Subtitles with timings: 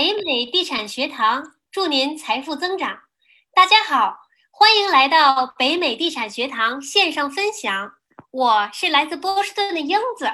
[0.00, 3.00] 北美地产学堂祝您财富增长。
[3.52, 4.16] 大家好，
[4.50, 7.92] 欢迎来到北美地产学堂线上分享。
[8.30, 10.30] 我是来自波士顿的英子。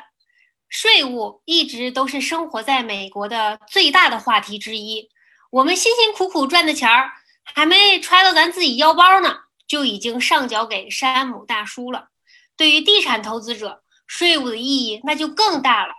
[0.69, 5.11] 税务一直都是生活在美国的最大的话题之一。
[5.50, 7.11] 我们辛辛苦苦赚的钱儿，
[7.43, 9.37] 还没揣到咱自己腰包呢，
[9.67, 12.11] 就已经上缴给山姆大叔了。
[12.57, 15.93] 对于地产投资者，税务的意义那就更大了。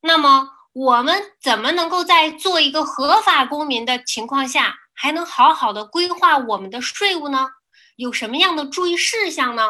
[0.00, 7.48] 那么，我们怎么能够在做一个合法公民的情况下，还能好好的规划我们的税务呢？
[7.96, 9.64] 有什么样的注意事项呢？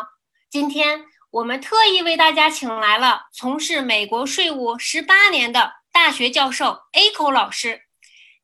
[0.51, 7.81] 今天我们特意为大家请来了从事美国税务十八年的大学教授 A 口老师。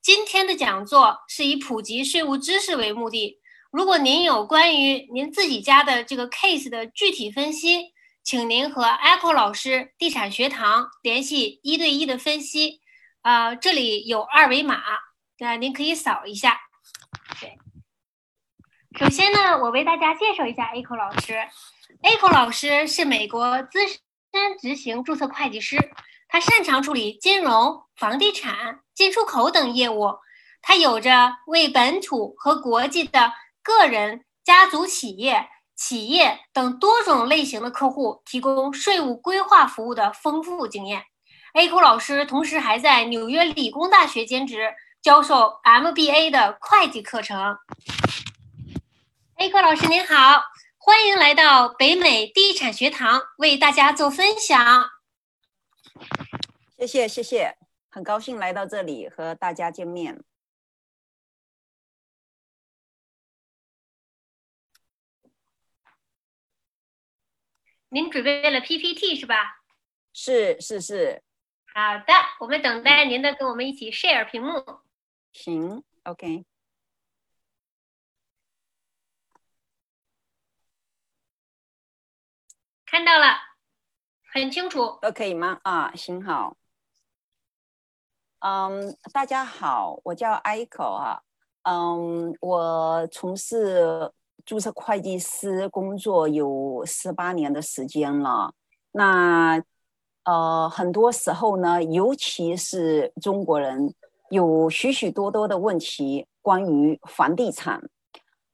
[0.00, 3.38] 今天的讲座是以普及税务知识为目的。
[3.70, 7.92] 如果您有关于您自己家的这个 case 的具体分析，
[8.26, 12.80] 请您和 Echo 老师地产学堂联系一对一的分析，
[13.22, 14.82] 啊，这里有二维码，
[15.38, 16.58] 那您可以扫一下。
[17.40, 17.56] 对，
[18.98, 21.38] 首先呢，我为大家介绍一下 Echo 老师。
[22.02, 24.00] Echo 老师是美国资深
[24.60, 25.78] 执行注册会计师，
[26.26, 30.18] 他擅长处理金融、房地产、进出口等业务，
[30.62, 35.48] 他有着为本土和国际的个人、家族企业。
[35.76, 41.04] 企业等多种类型的客户提供税务规划服务的丰富经验。
[41.52, 47.58] A 口老师同时还在纽约理工大学兼职教授 MBA 的会计课程。
[49.36, 50.42] A 口老师您好，
[50.78, 54.90] 欢迎来到北美地产学堂，为大家做分享。
[56.78, 57.56] 谢谢谢谢，
[57.90, 60.22] 很高兴来到这里和大家见面。
[67.88, 69.60] 您准备了 PPT 是吧？
[70.12, 71.22] 是是是。
[71.72, 74.80] 好的，我们等待您的，跟我们一起 share 屏幕。
[75.32, 76.44] 行，OK。
[82.86, 83.36] 看到了，
[84.32, 84.98] 很清楚。
[85.02, 85.60] 都可以吗？
[85.62, 86.56] 啊，行好。
[88.40, 91.22] 嗯，大家好，我叫 Ico 啊。
[91.62, 94.12] 嗯，我从事。
[94.44, 98.52] 注册会计师工作有十八年的时间了，
[98.92, 99.62] 那
[100.24, 103.92] 呃很多时候呢，尤其是中国人
[104.30, 107.82] 有许许多多的问题关于房地产。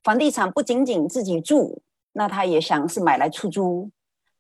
[0.02, 1.82] 房地产不仅仅自己住，
[2.12, 3.90] 那他也想是买来出租。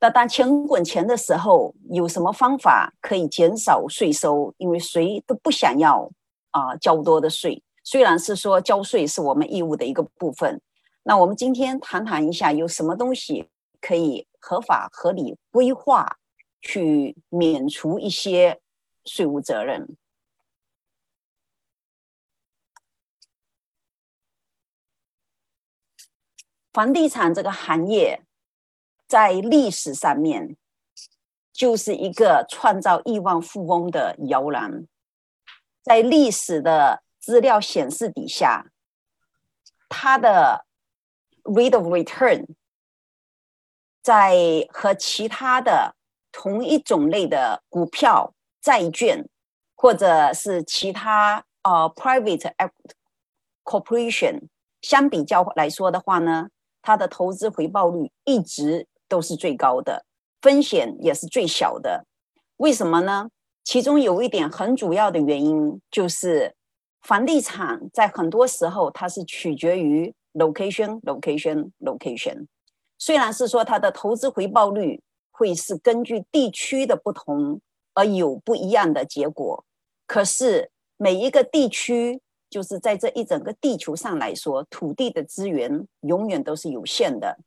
[0.00, 4.52] 那当钱滚钱的时候，有什么方法可以减少税收？
[4.56, 6.10] 因为谁都不想要
[6.50, 7.62] 啊交多的税。
[7.84, 10.60] 虽然是说交税是我们义务的一个部分。
[11.04, 16.18] 那我们今天谈谈一下，有什么东西可以合法合理规划，
[16.60, 18.60] 去免除一些
[19.04, 19.96] 税务责任。
[26.72, 28.22] 房地产这个行业
[29.08, 30.56] 在历史上面
[31.52, 34.86] 就是一个创造亿万富翁的摇篮，
[35.82, 38.70] 在历史的资料显示底下，
[39.88, 40.64] 它的。
[41.44, 42.46] Rate of return
[44.00, 45.96] 在和其他的
[46.30, 49.28] 同一种类的股票、债券，
[49.74, 52.52] 或者是其他呃 private
[53.64, 54.42] corporation
[54.82, 56.48] 相比较来说的话呢，
[56.80, 60.04] 它的投资回报率一直都是最高的，
[60.40, 62.06] 风险也是最小的。
[62.58, 63.28] 为什么呢？
[63.64, 66.54] 其中有一点很主要的原因就是，
[67.02, 70.14] 房地产在很多时候它是取决于。
[70.34, 72.46] Location location location，
[72.98, 75.00] 虽然是说它的投资回报率
[75.30, 77.60] 会是根据地区的不同
[77.94, 79.64] 而有不一样的结果，
[80.06, 87.38] 可是每一个地区就是在这一整个地球上来说，土地的资源永远都是有限的，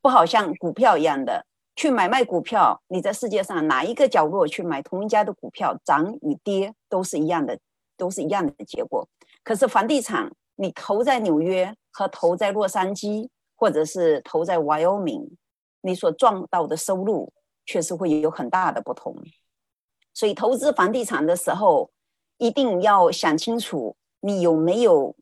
[0.00, 1.44] 不好像股票一样的
[1.76, 7.58] 去买卖股票，你在世界上哪一个角落去买同一家的股票，涨与跌都是一样的，
[7.96, 9.08] 都是一样的结果。
[9.42, 10.30] 可是房地产，
[10.60, 11.74] 你投在纽约。
[11.92, 15.28] 和投在洛杉矶，或者是投在 Wyoming，
[15.80, 17.32] 你所赚到的收入
[17.66, 19.12] 确实会有很大的不同。
[20.14, 21.90] 所以投资房地产的时候，
[22.38, 25.16] 一定要想清楚你有没有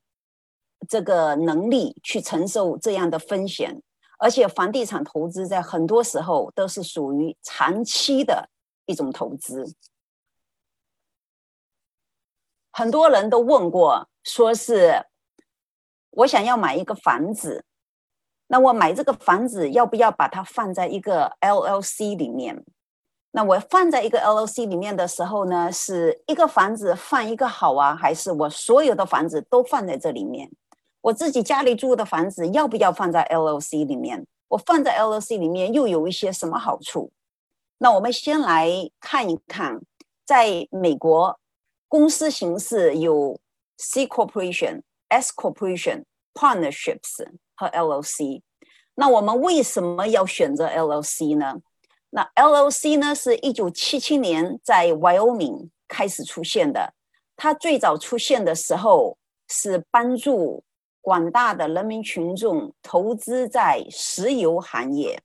[0.86, 3.82] 这个能力去承受这样的风险。
[4.18, 8.50] 而且房地产投资在很多时候都是属于长期的
[8.84, 9.74] 一种投资。
[12.72, 15.06] 很多人都问过，说是。
[16.18, 17.64] 我想要买一个房子，
[18.48, 22.64] 那我买这个房子要不要把它放在一个 LLC 里面？
[23.30, 30.50] 那我放在一个 LLC 里面的时候呢，是一个房子放一个好啊，还是我所有的房子都放在这里面？
[31.02, 34.26] 我自己家里住的房子要不要放在 LLC 里面？
[34.48, 37.12] 我放在 LLC 里面又有一些什么好处？
[37.78, 38.68] 那我们先来
[38.98, 39.80] 看一看，
[40.26, 41.38] 在美国
[41.86, 43.38] 公司形式有
[43.76, 47.26] C corporation、S corporation、partnerships
[47.56, 48.42] 和 LLC。
[48.94, 51.56] 那我们为什么要选择 LLC 呢？
[52.10, 56.94] 那 LLC 呢，是一九七七年在 Wyoming 开始出现的。
[57.36, 59.16] 它最早出现的时候
[59.48, 60.64] 是帮助
[61.00, 65.22] 广大的人民群众投资在石油行业，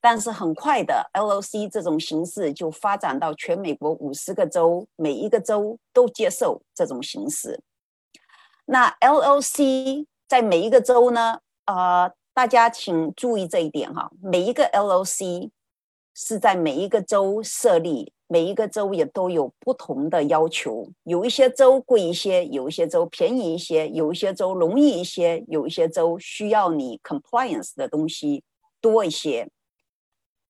[0.00, 7.60] 但是很快的，LLC 这种形式就发展到全美国五十个州，每一个州都接受这种形式。
[8.70, 11.40] 那 LLC 在每一个州呢？
[11.64, 15.50] 呃，大家请注意这一点哈，每一个 LLC。
[16.20, 20.90] 是在每一个州设立，每一个州也都有不同的要求。
[21.04, 28.42] 有一些州贵一些，有一些州便宜一些，有一些州容易一些，有一些州需要你 compliance 的东西
[28.80, 29.48] 多一些。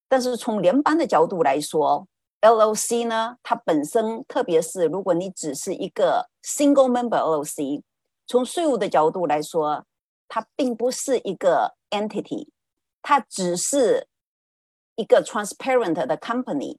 [0.09, 2.09] 但是从联邦的角度来说
[2.41, 7.83] ，L O C 呢，它本身，特别是如果你只是一个 single member LLC，
[8.29, 9.85] 从税务的角度来说，
[10.29, 12.47] 它并不是一个 entity，
[13.03, 14.07] 它只是。
[15.01, 16.77] 一个 transparent 的 company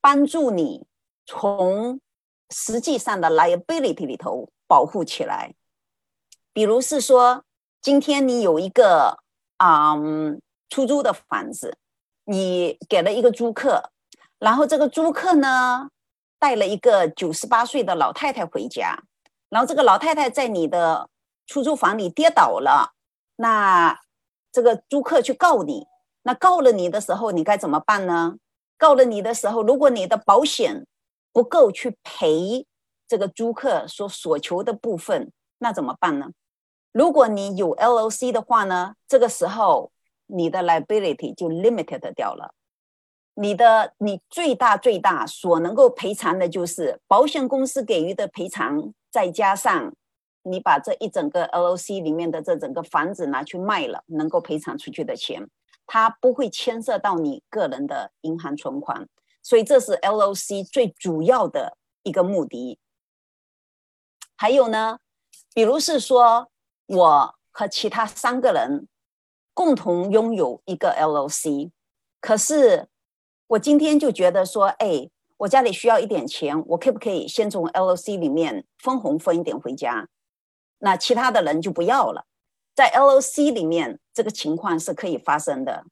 [0.00, 0.88] 帮助你
[1.24, 2.00] 从
[2.50, 5.54] 实际上的 liability 里头保护起来。
[6.52, 7.44] 比如是说，
[7.80, 9.22] 今天你有一个
[9.58, 9.94] 啊
[10.68, 11.78] 出租的房子，
[12.24, 13.92] 你给了一个租客，
[14.40, 15.88] 然后这个租客呢
[16.40, 19.00] 带了一个九十八岁的老太太回家，
[19.48, 21.08] 然后这个老太太在你的
[21.46, 22.92] 出租房里跌倒了，
[23.36, 23.98] 那
[24.50, 25.86] 这个租客去告你。
[26.22, 28.36] 那告了你的时候，你该怎么办呢？
[28.76, 30.84] 告了你的时候，如果你的保险
[31.32, 32.66] 不够去赔
[33.06, 36.30] 这个租客所所求的部分，那怎么办呢？
[36.92, 39.92] 如果你有 LOC 的话呢，这个时候
[40.26, 42.52] 你的 liability 就 limited 掉了，
[43.34, 49.94] 你的你最大最大所能够赔偿的就是保险公司给予的赔偿，再加上
[50.42, 55.48] 你把这一整个 LOC 里面的这整个房子拿去卖了，能够赔偿出去的钱。
[55.86, 59.08] 它不会牵涉到你个人的银行存款，
[59.40, 62.80] 所以这是 LOC 最主要的一个目的。
[64.36, 64.98] 还有呢，
[65.54, 66.50] 比如是说
[66.86, 68.88] 我和其他三个人
[69.54, 71.70] 共同拥有一个 LOC，
[72.20, 72.88] 可是
[73.46, 75.08] 我今天就觉得说，哎，
[75.38, 80.08] 我家里需要一点钱，我可不可以先从 LOC 里面分红分一点回家？
[80.78, 82.24] 那其他的人就不要了。
[82.74, 85.84] 在 LOC 里面，这个情况是可以发生的，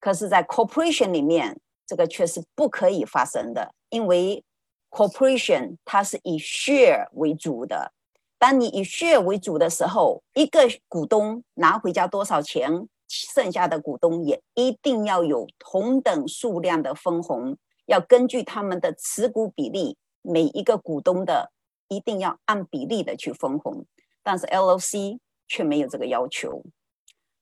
[0.00, 4.44] 可是，在 Corporation 里面，这个却是不可以发生的，因为
[4.90, 7.92] Corporation 它是以 share 为主的。
[8.38, 17.56] 当你以 share 为主的时候，一个股东拿回家多少钱，剩下的股东也一定要有同等数量的分红，
[17.88, 21.50] 要根据他们的持股比例，每一个股东的
[21.88, 23.84] 一定要按比例的去分红。
[24.22, 25.18] 但是 LOC。
[25.50, 26.62] 却没有这个要求。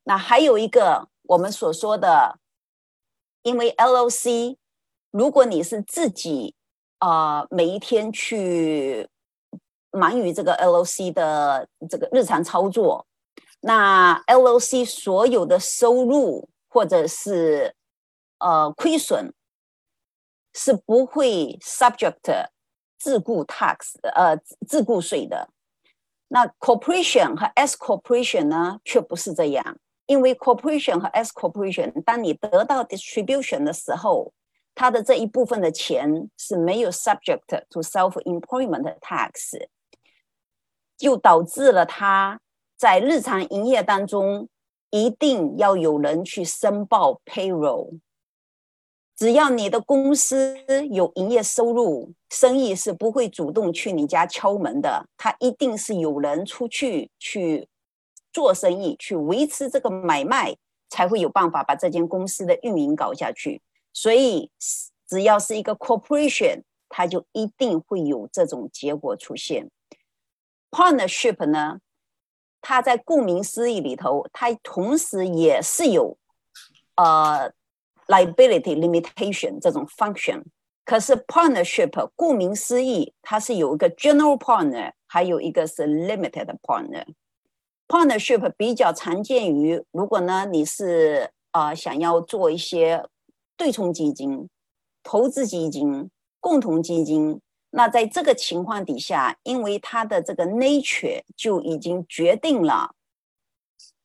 [0.04, 2.38] 那还有一个我们所说的，
[3.42, 4.56] 因为 LOC，
[5.10, 6.54] 如果你是自己
[7.00, 9.08] 啊，每一天去
[9.90, 13.04] 忙于这个 LOC 的这个日常操作，
[13.58, 17.74] 那 LOC 所有的收入或者是
[18.38, 19.34] 呃亏损
[20.56, 22.48] 是不会 subject
[22.98, 24.34] 自雇 tax 呃
[24.66, 25.50] 自雇税的。
[26.28, 29.78] 那 corporation 和 S corporation 呢，却不是这样。
[30.06, 34.32] 因为 corporation 和 S corporation，当你得到 distribution 的时候，
[34.74, 39.66] 它的这一部分的钱是没有 subject to self employment tax，
[40.96, 42.40] 就导致了它
[42.78, 44.48] 在日常营业当中
[44.90, 47.98] 一定要有人去申报 payroll。
[49.16, 50.54] 只要你的公司
[50.90, 57.66] 有营业收入，生意是不会主动去你家敲门的，他一定是有人出去去
[58.30, 60.54] 做生意，去维持这个买卖，
[60.90, 63.62] 才会有办法把这间公司的运营搞下去。
[63.94, 64.50] 所以，
[65.08, 69.70] 只要是一个 corporation，它就一定会有这种结果出现。
[70.70, 71.80] Partnership 呢，
[72.60, 76.18] 它在顾名思义里头，它同时也是有，
[76.96, 77.50] 呃。
[78.06, 80.42] Liability limitation 这种 function，
[80.84, 87.04] 可是 partnership 顾名思义，它是有一个 general partner，还有一个是 limited partner。
[87.88, 93.04] partnership 比较常见于，如果呢你是啊想要做一些
[93.56, 94.48] 对冲基金，
[95.02, 96.10] 投资基金、
[96.40, 97.40] 共同基金。
[97.70, 102.94] 那在这个情况底下，因为它的这个 nature 就已经决定了，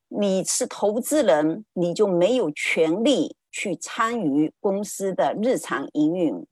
[0.09, 6.45] 你是投资人，你就没有权利去参与公司的日常营运。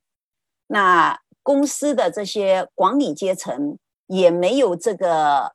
[0.68, 3.77] 那公司的这些管理阶层
[4.08, 5.53] 也没有这个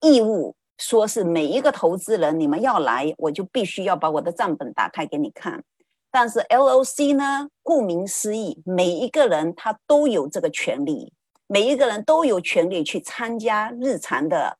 [0.00, 5.62] 义务，说是每一个投资人你们要来，我就必须要把我的账本打开给你看。
[6.10, 7.48] 但是 LOC 呢？
[7.62, 11.12] 顾名思义，每一个人他都有这个权利，
[11.46, 14.56] 每一个人都有权利去参加日常的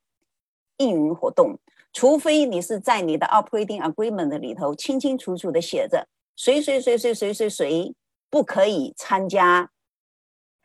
[0.77, 1.57] 运营活动，
[1.97, 7.95] 除非你是在你的 Operating Agreement 里头清清楚楚的写着谁谁谁谁谁谁谁
[8.29, 9.71] 不可以参加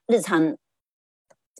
[0.06, 0.58] 日常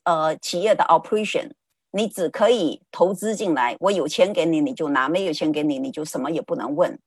[0.05, 1.53] 呃企业的 Operation，
[1.91, 7.01] 你只可以投资进来，我有钱给你你就拿，没有钱给你你就什么也不能问。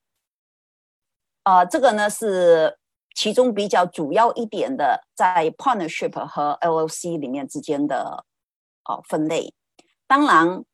[1.43, 2.79] 啊，这个呢是
[3.13, 8.25] 其中比较主要一点的，在 partnership 和 LLC 里面之间的
[8.81, 9.53] 啊分类。
[10.07, 10.65] 当然，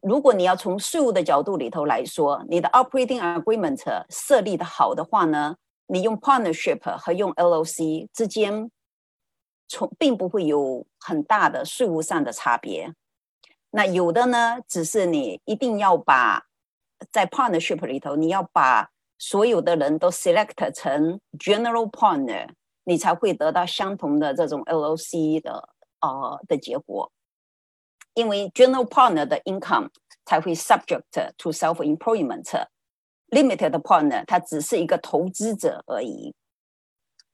[0.00, 8.70] 如果你要从税务的角度里头来说，你的 operating agreement 设立的好的话呢，你用 partnership 和用 LOC 之间，
[9.68, 12.94] 从并不会有很大的税务上的差别。
[13.72, 16.46] 那有的呢，只是你一定要把
[17.12, 22.48] 在 partnership 里头，你要把所有的人都 select 成 general partner，
[22.84, 25.68] 你才会得到相同的这种 LOC 的
[26.00, 27.12] 呃的结果，
[28.13, 29.89] 因为 general partner 的 income
[30.25, 31.03] 才会 subject
[31.37, 36.33] to self employment，limited partner 它只是一个投资者而已。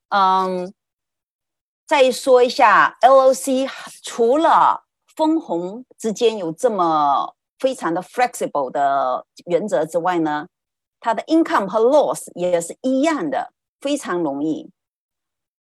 [0.09, 0.73] 嗯，
[1.85, 3.69] 再说一下 LOC，
[4.03, 4.83] 除了
[5.15, 10.47] 分红之间有这么非常的 flexible 的原则之外呢？
[10.99, 14.69] 它的 income 和 loss 也是一样的，非常容易。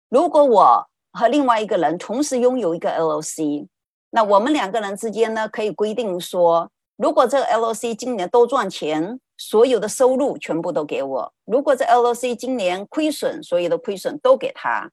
[0.09, 3.69] 如果我和另外一个人同时拥有一个 LOC，
[4.16, 14.90] 那我们两个人之间呢，可以规定说，如果这个 LOC 今年都赚钱，所有的收入全部都给我；如果这 LOC 今年亏损，所有的亏损都给他。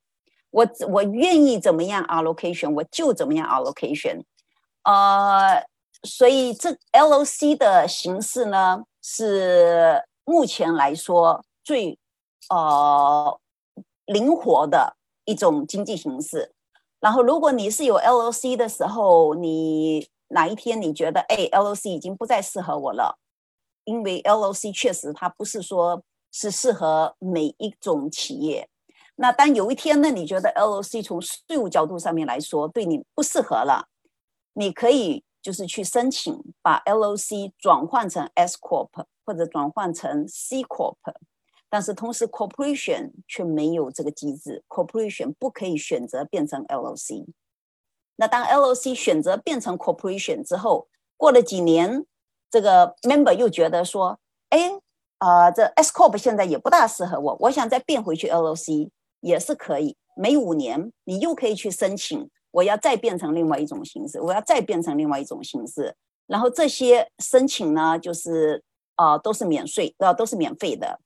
[0.50, 4.22] 我我愿意怎么样 allocation，我就怎么样 allocation。
[4.82, 5.64] 呃，
[6.02, 10.02] 所以这 LOC 的形式呢是。
[10.24, 11.98] 目前来说，最
[12.48, 13.40] 呃
[14.06, 16.51] 灵活的一种经济形式。
[17.02, 23.18] 然后，如果你是有 LOC 的时候，你哪一天你觉得哎，LOC 已经不再适合我了，
[23.84, 28.68] 因为 LOC 确实它不是说是适合每一种企业。
[29.16, 33.88] 那当有一天呢，你觉得 LOC 从税务角度上面来说对你不适合了，
[34.54, 38.88] 你可以就是去申请把 LOC 转换成 S Corp。
[39.24, 40.96] 或者转换成 C corp，
[41.72, 47.24] 但是同时 corporation 却没有这个机制，corporation 不可以选择变成 LOC。
[48.16, 50.86] 那当 LOC 选择变成 corporation 之后，
[51.16, 52.04] 过了几年，
[52.50, 54.78] 这个 member 又觉得说，哎，
[55.16, 59.96] 啊，这 S corp 现在也不大适合我，我想再变回去 LOC 也是可以。
[60.14, 65.96] 每五年你又可以去申请，我要再变成另外一种形式，我要再变成另外一种形式。
[66.26, 68.62] 然后这些申请呢，就是。
[68.94, 71.00] 啊，都是免税，呃，都是免费的，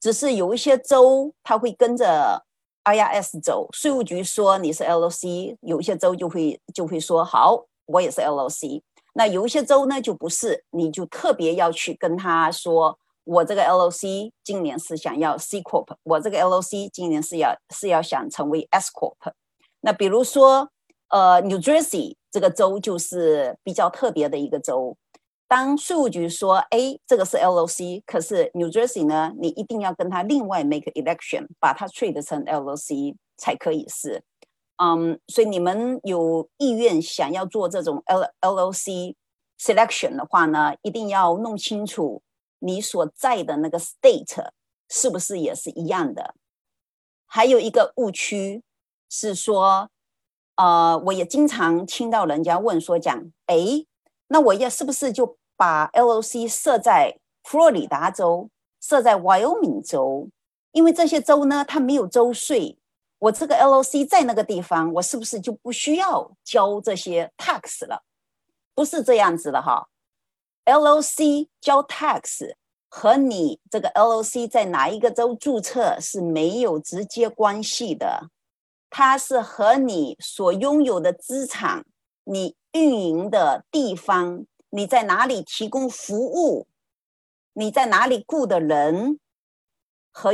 [0.00, 2.44] 只是有一些州它会跟着
[2.84, 8.82] IRS 走，税务局说你是 LOC，有一些州就会就会说好，我也是 LOC。
[9.14, 19.32] 那有一些州呢就不是，你就特别要去跟他说，我这个 LOC 今年是想要 C Corp，我这个 LOC 今年是要是要想成为 S Corp。
[19.80, 20.70] 那比如说，
[21.08, 24.96] 呃，New Jersey 这个州就是比较特别的一个州。
[25.48, 34.22] 当税务局说，哎，这个是 LOC，可是 New Jersey 呢，你一定要跟他另外 make election，把它 trade 成 LOC 才可以是。
[34.76, 39.14] 嗯，所以你们有意愿想要做这种 L LOC
[39.58, 42.20] selection 的话呢，一定要弄清楚
[42.58, 44.50] 你所在的那个 state
[44.90, 46.34] 是不是也是一样的。
[47.24, 48.62] 还有一个误区
[49.08, 49.88] 是说，
[50.56, 53.86] 呃，我也经常听到人家问说讲，哎。
[54.30, 58.48] 那我要是不是就把 LOC 设在佛罗里达州，
[58.80, 60.28] 设在 Wyoming 州？
[60.70, 62.78] 因为这些州呢，它没有州税。
[63.18, 68.04] 我这个 LOC 在那个地方，我是不是就不需要交这些 tax 了？
[68.74, 69.88] 不是这样子的哈。
[70.64, 72.54] LOC 交 tax
[72.88, 78.30] 和你这个 LOC 在哪一个州注册是没有直接关系的，
[78.88, 81.84] 它是和你所拥有的资产，
[82.22, 82.54] 你。
[82.72, 86.66] 运营的地方，你在哪里提供服务？
[87.54, 89.18] 你在哪里雇的人
[90.12, 90.32] 和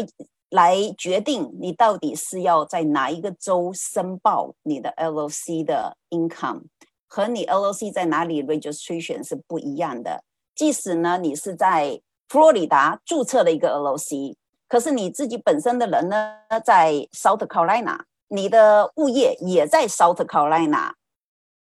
[0.51, 6.65] 来决定你到底是要在哪一个州申报你的 LLC 的 income，
[7.07, 10.23] 和你 LLC 在哪里 registration 是不一样的。
[10.55, 14.37] 即使呢你是在佛罗里达注册了一个 LLC，
[14.69, 20.93] 可是你自己本身的人呢在 South Carolina，你的物业也在 South Carolina，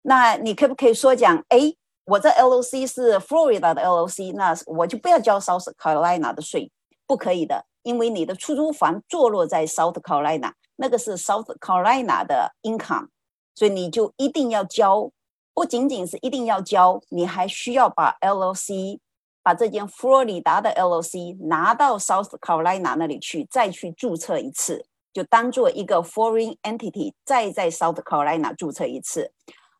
[0.02, 1.74] 那你可不可以说讲，哎，
[2.10, 6.72] 我这 LLC 是 Florida 的 LLC，那我就不要交 South Carolina 的税？
[7.06, 7.64] 不可以的。
[7.82, 13.08] 因为你的出租房坐落在 South Carolina，那个是 South Carolina 的 income，
[13.54, 15.10] 所以你就一定要交，
[15.54, 18.98] 不仅仅是一定要交，你还需要把 LLC，
[19.42, 29.32] 把这间佛罗里达的 LLC 拿到 South Carolina 那里去，再去注册一次，就当做一个 foreign entity，再在 South Carolina 注册一次。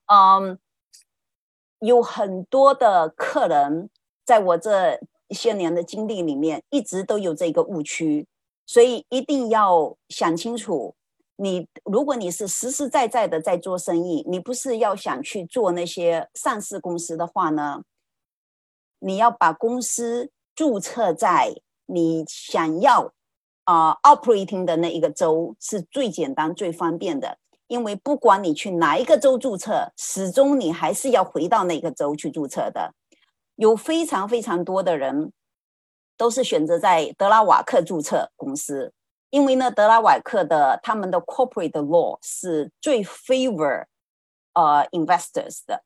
[0.06, 0.58] 嗯，
[1.80, 3.90] 有很多的客人
[4.24, 5.00] 在我这。
[5.32, 8.26] 些年的经历里面，一直都有这个误区，
[8.66, 10.96] 所以一定要想清楚。
[11.36, 17.84] 你如果你是实实在在的在做生意，你不是要想去做那些上市公司的话呢？
[18.98, 21.54] 你要把公司注册在
[21.86, 23.12] 你想要
[23.62, 27.38] 啊 operating 的那一个州是最简单最方便的，
[27.70, 32.92] 因为不管你去哪一个州注册，始终你还是要回到那个州去注册的。
[33.54, 35.32] 有非常非常多的人
[36.16, 38.92] 都是选择在德拉瓦克注册公司，
[39.30, 43.84] 因为呢，德拉瓦克的他们的 corporate law 是最 favor
[44.54, 45.84] 呃 investors 的，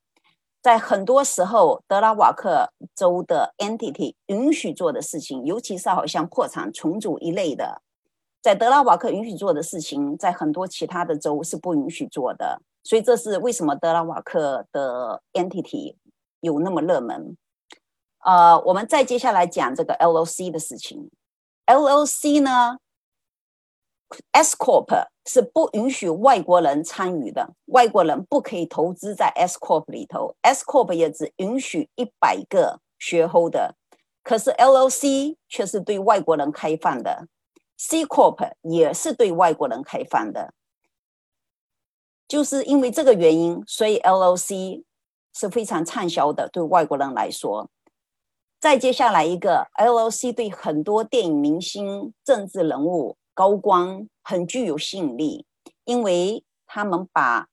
[0.62, 7.82] 在很多时候，德拉瓦克州的 entity 允许做的事情，尤其是好像破产重组一类的，
[8.44, 15.96] 在德拉瓦克允许做的事情，在很多其他的州是不允许做的，所以这是为什么德拉瓦克的 entity
[16.40, 17.38] 有那么热门。
[18.22, 21.10] 呃，我们再接下来讲这个 LOC 的事情。
[21.64, 22.76] LLC 呢
[24.32, 30.36] ，S Corp 是不允许外国人参与的，外国人不可以投资在 S Corp 里头。
[30.42, 33.70] S Corp 也只允许一百个 shareholder，
[34.22, 37.26] 可是 LLC 却是对外国人开放的
[37.86, 40.54] ，C Corp 也是对外国人开放的。
[42.26, 44.82] 就是因为这个原因，所以 L O C
[45.34, 47.68] 是非常畅销的，对外国人来说。
[48.58, 55.46] 再接下来一个 L O C 对很多电影明星、政治人物、高官很具有吸引力，
[55.84, 57.48] 因为他们把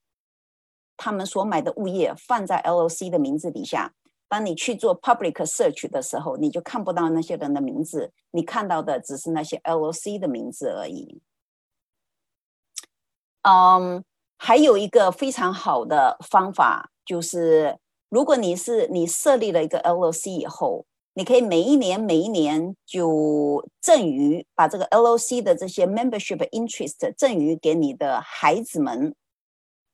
[0.95, 3.93] 他们所买的物业放在 L O C 的名字底下。
[4.31, 11.21] 当你去做 public search 的时候，你就看不到那些人的名字，你看到的只是那些 LOC 的名字而已。
[13.41, 14.01] 嗯，
[14.37, 20.85] 还有一个非常好的方法，就是如果你是你设立了一个 LOC 以后。
[21.13, 29.13] 你可以每一年每一年就赠予把这个 LOC 的这些 membership interest 赠予给你的孩子们，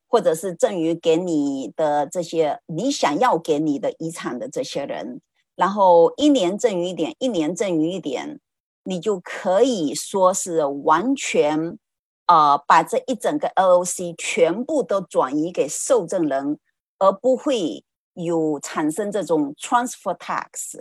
[0.07, 5.21] 或者是赠予给你的这些你想要给你的遗产的这些人，
[5.55, 8.39] 然后一年赠予一点，一年赠予一点，
[8.83, 11.77] 你就可以说是完全
[12.25, 16.57] 啊把这一整个 LOC 全部都转移给受赠人，
[16.99, 20.79] 而不会有产生这种 transfer tax。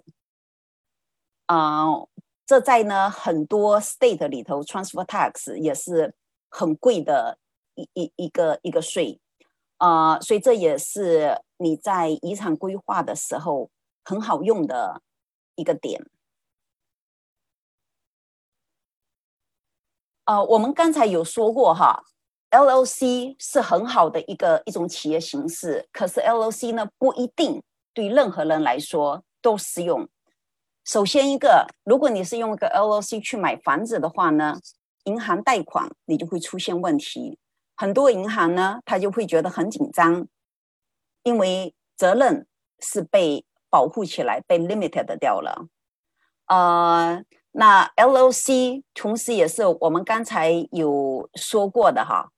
[1.47, 1.87] 啊，
[2.47, 6.15] 这在呢很多 state 里头，transfer tax 也是
[6.49, 7.39] 很贵的
[7.77, 9.21] 一一一个一个税
[9.77, 13.71] 啊，所以这也是你在遗产规划的时候
[14.05, 15.01] 很好用的
[15.55, 16.05] 一个点。
[20.25, 22.03] 呃，我们刚才有说过哈
[22.51, 27.63] ，LLC 是很好的一个一种企业形式，可是 LLC 呢不一定
[27.95, 30.09] 对任何人来说都适用。
[30.85, 34.59] 首先，一个，如果你是用一个 LLC 去买房子的话呢，
[35.05, 37.39] 银行贷款你就会出现问题。
[37.77, 40.27] 很多银行呢，他就会觉得很紧张，
[41.23, 42.47] 因为责任
[42.81, 45.67] 是被保护起来，被 limited 掉了。
[46.47, 52.31] 呃，那 LOC 同时也是我们刚才有说过的哈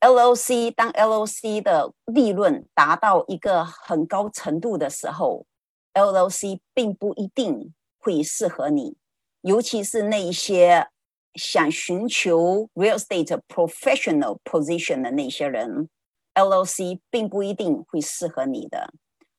[0.00, 5.46] ，LOC 当 LOC 的利润达到一个很高程度的时候
[5.94, 7.74] ，LOC 并不一定。
[8.00, 8.96] 会适合你，
[9.40, 10.88] 尤其是那一些
[11.34, 15.88] 想寻求 real estate professional position 的那些人
[16.34, 18.92] ，LLC 并不一定会适合你的。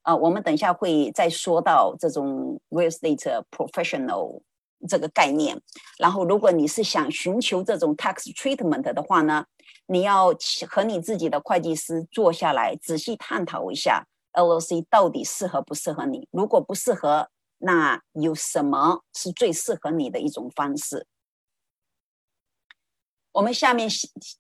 [0.04, 4.42] 啊，我们等一下会再说到这种 real estate professional
[4.88, 5.62] 这个概念。
[5.98, 9.46] 然后，如果你是想寻求这种 tax treatment 的话呢，
[9.88, 10.34] 你要
[10.70, 16.28] 和你自己的会计师坐下来仔细探讨一下 LLC 到底适合不适合你。
[16.32, 21.06] 如果不适合，那有什么是最适合你的一种方式？
[23.32, 23.90] 我们下面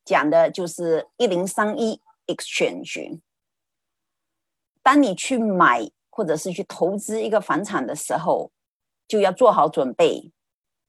[0.04, 3.20] 讲的就是一零三一 exchange。
[4.82, 8.52] 当你去买或者是去投资一个房产的时候，
[9.08, 10.32] 就要做好准备，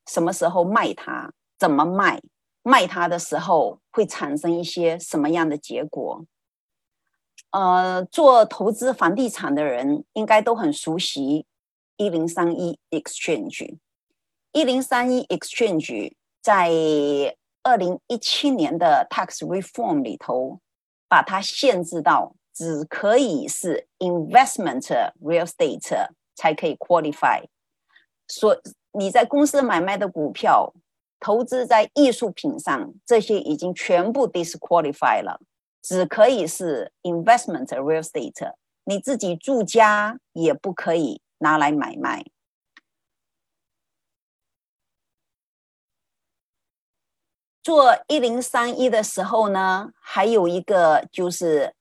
[0.07, 2.21] 什么时候卖它，怎么卖，
[2.63, 6.25] 卖它的时候会产生一些什么样的结果。
[7.51, 11.47] 呃，做投资房地产的人应该都很熟悉
[11.97, 13.79] 一零三一 exchange。
[14.53, 16.71] 一零三一 exchange 在
[17.63, 20.61] 二零一七年的 tax reform 里头，
[21.09, 24.87] 把它限制到只可以是 investment
[25.21, 27.45] real estate 才可以 qualify。
[28.29, 28.61] 所
[28.93, 30.73] 你在公司买卖的股票，
[31.19, 35.41] 投资在艺术品上，这些已经全部 disqualify 了。
[35.83, 38.53] 只可以是 investment real estate，
[38.85, 42.25] 你自己住家也不可以拿来买卖。
[47.63, 51.75] 做一零三一的时候呢，还有一个就是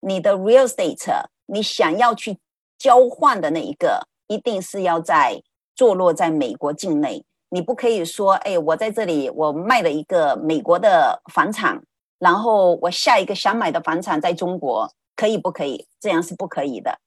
[0.00, 2.38] 你的 real estate，你想要去
[2.78, 5.42] 交换的那一个，一定是要在
[5.74, 7.24] 坐落在美国境内。
[7.50, 11.82] 你不可以说，哎，我在这里我卖了一个美国的房产。
[12.18, 15.88] 然后我下一个想买的房产在中国，可以不可以？
[15.98, 17.00] 这样是不可以的。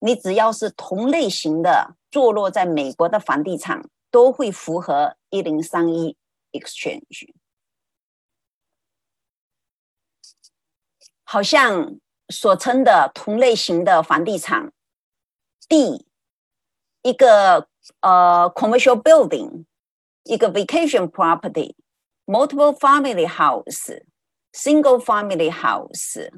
[0.00, 6.16] 你只要是同类型的坐落在美国的房地产，都会符合一零三一
[6.52, 7.32] exchange。
[11.24, 14.72] 好像所称的同类型的房地产，
[15.68, 16.06] 地
[17.02, 17.68] 一个
[18.00, 19.64] 呃 commercial building，
[20.24, 24.02] 一个 vacation property，multiple family house。
[24.52, 26.28] Single family house，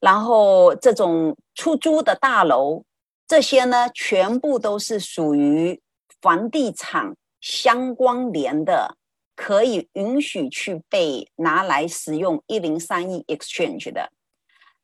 [0.00, 2.84] 然后这种出租的大楼，
[3.28, 5.80] 这些呢，全部都是属于
[6.20, 8.97] 房地产相关联的，
[9.38, 14.10] 可以允许去被拿来使用一零三一 exchange 的。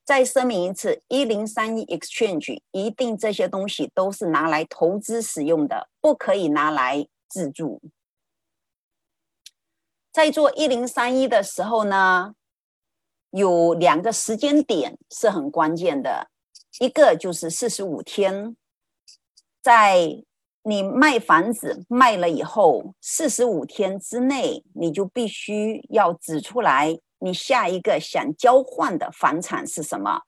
[0.05, 7.83] 再声明一次，一零三一 exchange 一定这些东西都是拿来投资使用的，不可以拿来自住。
[10.13, 12.37] 在做一零三一的时候呢？
[13.31, 16.31] 有两个时间点是很关键的，
[16.79, 18.57] 一个就是四十五天，
[19.61, 20.23] 在
[20.67, 30.23] 你卖房子卖了以后，四十五天之内，你就必须要指出来你下一个想交换的房产是什么。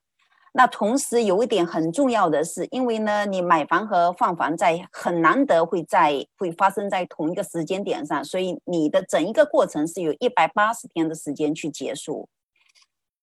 [0.53, 12.29] 那同时有一点很重要的是，因为呢，你买房和换房在很难得会在会发生在同一个时间点上，所以你的整一个过程是有一百八十天的时间去结束。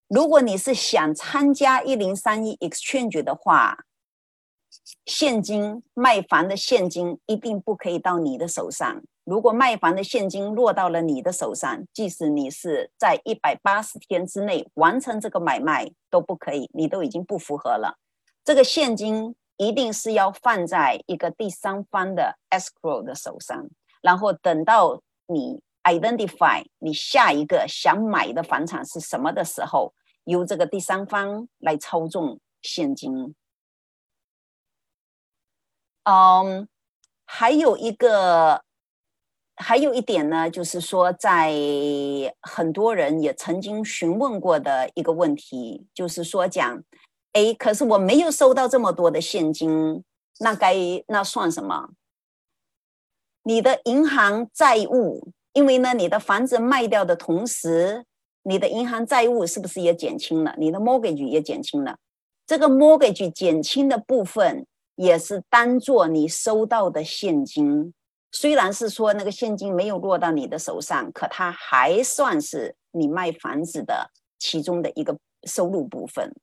[0.09, 3.77] 如果你是想参加一零三一 exchange 的话，
[5.05, 9.01] 现金卖房的现金一定不可以到你的手上。
[9.23, 17.97] 如果卖房的现金落到了你的手上，即使你是在一百八十天之内完成这个买卖都不可以，你都已经不符合了。
[18.43, 23.67] 这个现金一定是要放在一个第三方的 escrow 的手上，
[24.01, 25.61] 然后等到你。
[25.85, 29.93] identify 你下一个想买的房产是什么的时候，
[30.23, 33.35] 由这个第三方来操纵现金。
[36.05, 36.67] 嗯，
[37.25, 38.61] 还有一个，
[39.55, 41.53] 还有一点呢，就是说，在
[42.41, 46.83] 很多人也曾经询问过的一个问题，就是说讲，
[47.33, 50.03] 哎，可是我没有收到这么多的现金，
[50.39, 50.75] 那该
[51.07, 51.89] 那算什么？
[53.43, 55.31] 你的银行债务？
[55.53, 58.03] 因为呢，你的房子卖掉的同时，
[58.43, 60.53] 你的银行债务是不是也减轻了？
[60.57, 61.97] 你的 mortgage 也减轻了。
[62.45, 67.93] 这个 mortgage 减轻的部分也是当做你收到的现金。
[68.31, 76.33] 虽然是说那个现金没有落到你的手上，可它还算是你卖房子的其中的一个收入部分。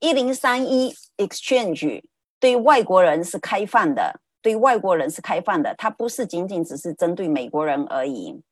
[0.00, 2.02] 一零三一 exchange
[2.38, 4.20] 对外国人是开放的。
[4.42, 8.42] 对外国人是开放的，它不是仅仅只是针对美国人而已。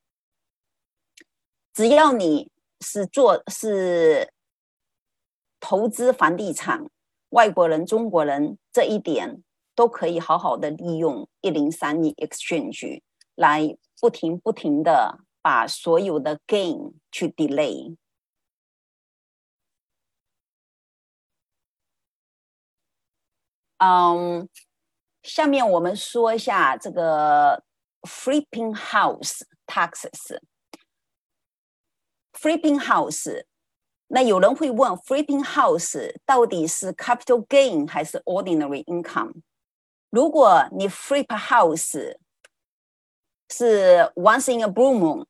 [1.75, 4.33] 只要你是做是
[5.61, 6.87] 投资房地产，
[7.33, 9.42] 外国人、中国人这一点
[9.75, 13.03] 都可以好好的利用一零三一 exchange
[13.35, 17.97] 来不停不停的把所有的 gain 去 delay。
[23.79, 24.49] 嗯。
[25.23, 27.62] 下面我们说一下这个
[28.03, 30.40] flipping house taxes。
[32.42, 33.45] flipping house，
[34.12, 39.34] 那有人会问，flipping house 到底是 capital gain 还是 ordinary income？
[40.10, 42.15] 如果你 flip house
[43.50, 45.26] 是 once in a blue moon，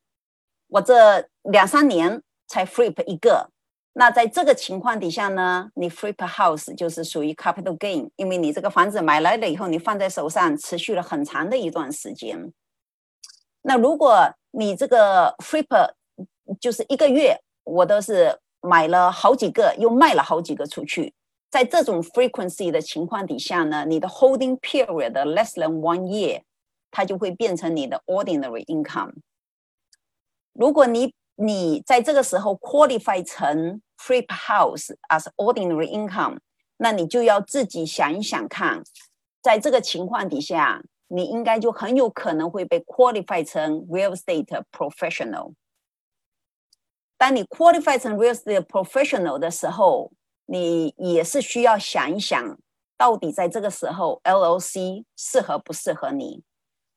[0.67, 3.49] 我这两三年才 flip 一个。
[3.93, 12.53] 那在这个情况底下呢，你 flip house 就是属于 capital gain，因为你这个房子买来了以后，你放在手上持续了很长的一段时间。
[13.63, 15.65] 那如果你这个 flip
[16.61, 21.13] 就是一个月，我都是 买了好几个，又卖了好几个出去，
[21.49, 26.41] 在这种 frequency 的情况底下呢，你的 holding period less than one year，
[26.91, 29.13] 它就会变成你的 ordinary income。
[30.53, 36.39] 如果你你在这个时候 qualify 成 flip house as ordinary income，
[36.77, 38.83] 那你就要自己想一想看，
[39.41, 45.53] 在这个情况底下，你应该就很有可能会被 qualify 成 real estate professional。
[47.22, 50.10] 当你 qualify 成 real estate professional 的时候，
[50.46, 52.58] 你也是需要想一想，
[52.98, 56.42] 到底在这个时候 LOC 适合不适合你？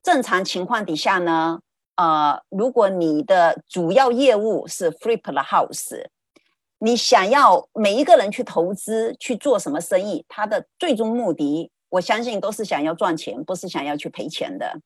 [0.02, 1.60] 正常情况底下呢？
[1.98, 6.08] 呃，如果你的主要业务是 flip the house，
[6.80, 14.80] 你想要每一个人去投资去做什么生意，他的最终目的，我相信都是想要赚钱，不是想要去赔钱的。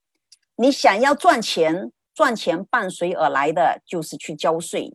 [0.57, 4.93] 你想要赚钱，赚钱伴随而来的就是去交税。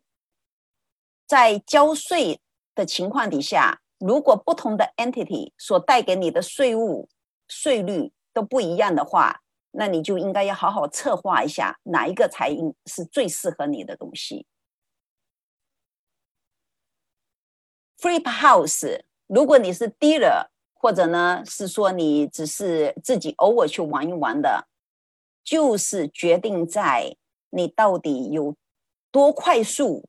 [1.26, 2.40] 在交税
[2.74, 7.08] 的情况底下，如果不同的 entity 所带给你的税务
[7.48, 9.40] 税率都不一样的话，
[9.72, 14.46] 那你就应该要好好策划一下，哪一个才应是最适合你的东西。
[17.98, 24.68] Flip house，如果你是 dealer，或者呢是说你只是自己偶尔去玩一玩的，
[25.42, 27.16] 就是决定在
[27.48, 28.54] 你到底有
[29.10, 30.06] 多快速、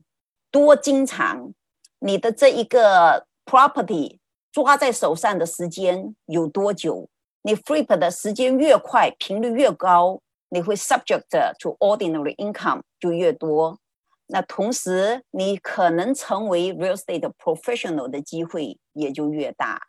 [0.55, 1.53] 多经常，
[2.00, 4.18] 你的这一个 property
[4.53, 7.09] 抓在手上的时间有多久。
[7.42, 11.24] 你 flip 的时间越快，频率越高，你会 subject
[11.59, 13.81] to ordinary income 就越多。
[14.26, 19.88] 那同时，你可能成为 real estate professional 的机会也就越大。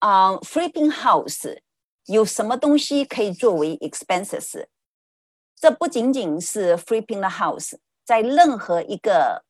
[0.00, 1.60] 啊，flipping house
[2.06, 4.66] 有什么东西可以作为 expenses？
[5.64, 9.44] 这不仅仅是 flipping the house，在任何一个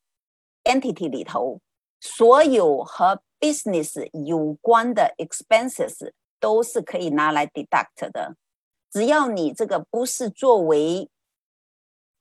[0.65, 1.61] entity 里头，
[2.01, 8.37] 所有和 business 有关的 expenses 都是可以拿来 deduct 的，
[8.91, 11.09] 只要你这个不是作为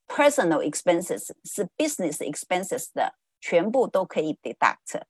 [0.07, 5.01] personal expenses，是 business expenses 的，全部都可以 deduct。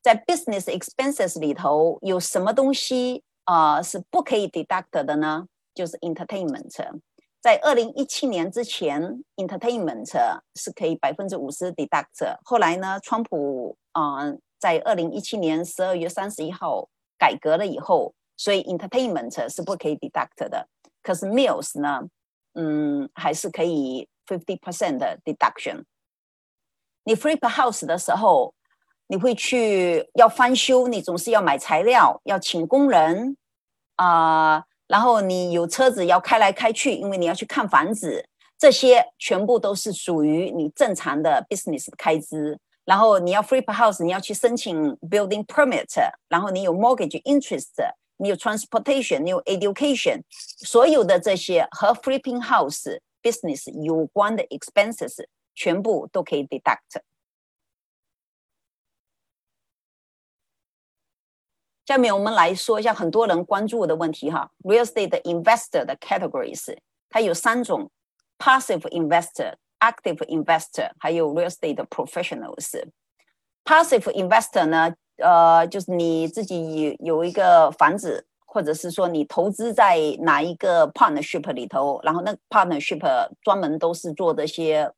[0.00, 5.46] 在 business expenses 里头有什么东西啊是不可以 deduct 的呢？
[5.74, 7.00] 就是 entertainment。
[7.43, 10.09] 在二零一七年之前，entertainment
[10.55, 12.37] 是可以百分之五十 deduct。
[12.45, 14.33] 后来呢，川普啊。
[14.57, 20.69] 在二零一七年十二月三十一号改革了以后，所以 entertainment 是不可以 deduct 的。
[21.01, 21.99] 可是 meals 呢，
[22.53, 25.83] 嗯，还是可以 fifty percent 的 deduction。
[27.03, 28.55] 你 flip house 的时候，
[29.07, 33.35] 你会去要翻修，你总是要买材料，要请工人
[33.97, 38.23] 啊，然后你有车子要开来开去，因为你要去看房子，
[38.59, 42.59] 这些全部都是属于你正常的 business 开支。
[42.85, 45.87] 然后你要 flip house，你要去申请 building permit，
[46.29, 47.71] 然后你有 mortgage interest，
[48.17, 50.21] 你有 transportation，你有 education，
[50.59, 55.25] 所有的这些和 flipping house business 有关的 expenses
[55.55, 57.01] 全部都可以 deduct。
[61.85, 66.77] 下面我们来说一下很多人关注的问题哈，real estate investor 的 categories，
[67.09, 67.89] 它有三种
[68.37, 69.53] ：passive investor。
[69.83, 72.81] active investor 还有 real estate professionals。
[73.65, 83.01] passive investor 呢，呃，就是你自己有有一个房子，或者是说你投资在哪一个 partnership 里头，然后那 partnership
[83.41, 84.89] 专门都是做这些，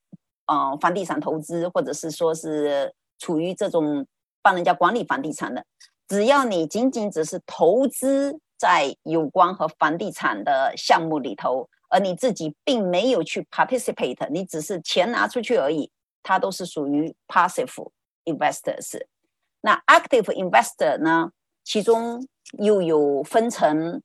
[0.45, 4.05] 呃，房地产投资，或者是说是处于这种
[4.43, 5.65] 帮人家管理房地产的。
[6.07, 11.69] 只要你仅仅只是投资在有关和房地产的项目里头。
[11.87, 15.89] 而你自己并没有去 participate，你只是钱拿出去而已，
[16.23, 17.71] 它都是属于 passive
[18.25, 18.99] investors。
[19.61, 21.31] 那 active investor 呢？
[21.63, 24.01] 其中又有分成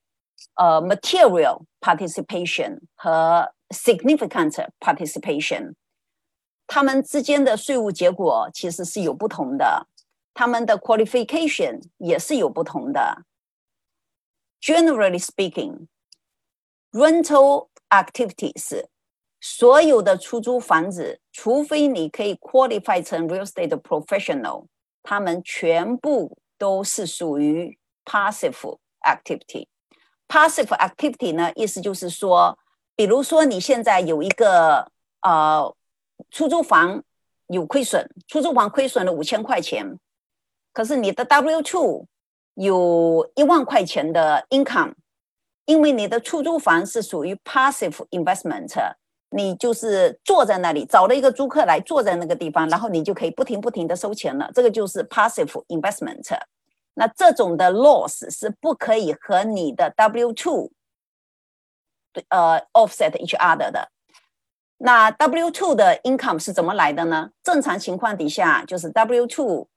[0.55, 5.73] 呃 material participation 和 significant participation，
[6.67, 9.87] 他们之间的税务结果其实是有不同的，
[10.34, 13.24] 他们的 qualification 也是有不同的。
[14.62, 15.88] Generally speaking,
[16.92, 18.86] rental activities，
[19.40, 24.66] 所有的出租房子，除非你可以 qualify 成 real estate professional，
[25.04, 29.68] 他们全部都是属于 passive activity。
[30.28, 32.58] passive activity 呢，意思就是说，
[32.96, 35.76] 比如说你现在有一个呃
[36.32, 37.04] 出租房
[37.48, 40.00] 有亏损，出租房亏损了五千块钱，
[40.73, 42.07] 可是你的 W two
[42.55, 44.95] 有一万块钱的 income，
[45.65, 48.73] 因为你的出租房是属于 passive investment，
[49.31, 56.39] 你就是坐在那里找了一个租客来坐在那个地方，然后你就可以不停不停的收钱了，这个就是 passive investment。
[56.95, 60.71] 那这种的 loss 是不可以和你的 W two
[62.29, 63.91] 呃 offset each other 的。
[64.79, 67.31] 那 W two 的 income 是怎么来的呢？
[67.43, 69.69] 正常情况底下就是 W two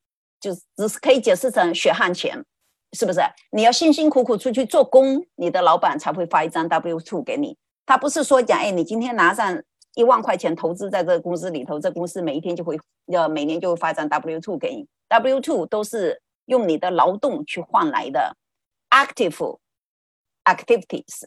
[0.44, 2.44] 就只是可以解释成血汗钱。
[2.92, 3.20] 是不是
[3.52, 7.58] 你要辛辛苦苦出去做工，你的老板才会发一张 W two 给你？
[7.86, 9.60] 他不是说讲，哎，你今天拿上
[9.96, 14.88] 一万块钱投资在这个公司里头，这公司每一天就会，呃，每年就会发一张 W two 给你。
[15.08, 18.36] W two 都是用你的劳动去换来的
[18.92, 19.58] ，active
[20.44, 21.24] activities。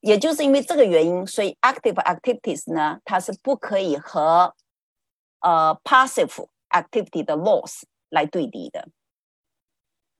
[0.00, 4.54] 也就是因为这个原因，所以 active activities 呢，它是不可以和
[5.40, 8.88] 呃 passive activity 的 loss 来对比的。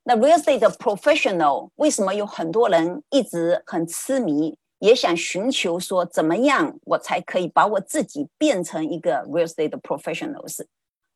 [0.04, 10.66] 那 real estate professional 为什么有很多人一直很痴迷，也想寻求说怎么样我才可以把我自己变成一个 real estate professionals？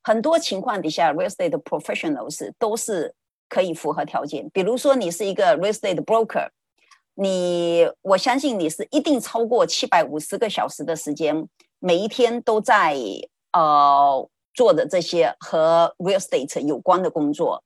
[0.04, 3.12] 很多情况底下，real estate professionals 都是
[3.48, 4.48] 可以符合条件。
[4.50, 6.48] 比如说你是一个 real estate broker，
[7.14, 11.48] 你我相信你是一定超过七百五十个小时的时间，
[11.80, 12.96] 每一天都在
[13.52, 17.62] 呃做的这些和 real estate 有关的工作。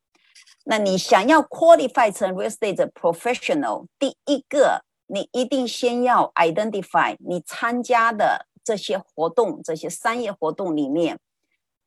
[0.64, 11.18] 那你想要 qualify 成 real estate professional，第一个你一定先要 identify 你参加的这些活动、这些商业活动里面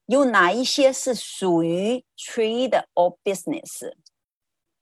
[0.07, 3.93] 有哪一些是属于 trade or business，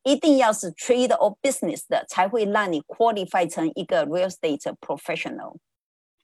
[0.04, 5.58] 一定要是 trade or business 的，才会让你 qualify 成一个 real estate professional。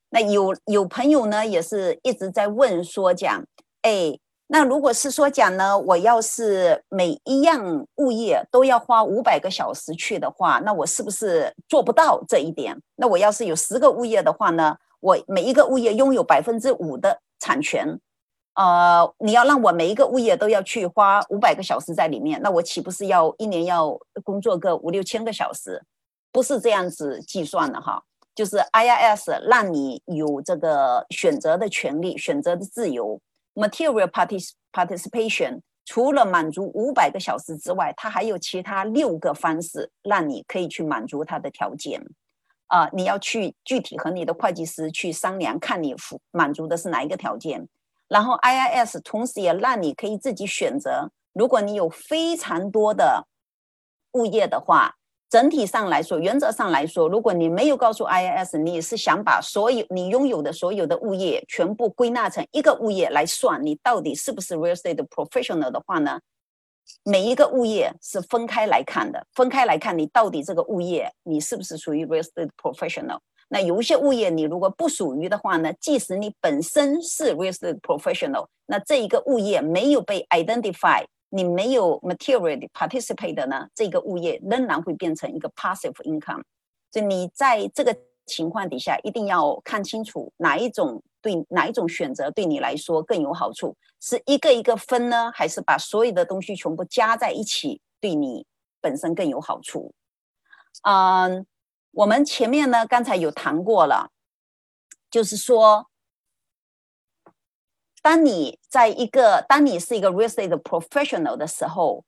[0.10, 3.46] 那有有朋友呢，也是一直在问说讲，
[3.82, 4.20] 哎。
[4.50, 12.74] 那如果是说讲呢，我要是每一样物业都要花五百个小时去的话，那我是不是做不到这一点？
[12.96, 18.00] 那我要是有十个物业的话呢，我每一个物业拥有百分之五的产权，
[18.56, 25.84] 呃，你要让我每一个物业都要去花五百个小时在里面，那我岂不是要一年要工作个五六千个小时？
[26.32, 28.02] 不是这样子计算的哈，
[28.34, 33.20] 就是 IRS 让你有这个选择的权利，选择的自由。
[33.58, 34.08] Material
[34.72, 42.00] participation 除了满足五百个小时之外，它还有其他六个方式让你可以去满足它的条件。
[42.68, 47.68] 啊，你要去具体和你的会计师去商量，看你符满足的是哪一个条件。
[48.08, 53.26] 然后 IIS 同时也让你可以自己选择，如果你有非常多的
[54.12, 54.97] 物业的话。
[55.30, 66.20] 整体上来说，原则上来说，如果你没有告诉 IIS，你是想把所有你拥有的所有的物业全部归纳成一个物业来算，你到底是不是 real estate professional 的话呢？
[67.04, 73.20] 每一个物业是分开来看的，分开来看你到底这个物业你是不是属于 real estate professional。
[73.50, 81.04] 那有一些物业你如果不属于的话呢，即使你本身是 real estate professional，那这一个物业没有被 identify。
[81.38, 86.42] 你没有 material participate 的呢，这个物业仍然会变成一个 passive income。
[86.92, 87.96] 所以你在这个
[88.26, 98.44] 情况底下，一定要看清楚哪一种对哪一种选择对你来说更有好处，是一个一个分呢，还是把所有的东西全部加在一起对你
[98.82, 99.94] 本身更有好处？
[100.82, 101.46] 嗯，
[101.92, 104.10] 我们前面呢刚才有谈过了，
[105.12, 105.88] 就是说。
[108.07, 112.05] 当你在一个，当你是一个 real estate professional 的时候，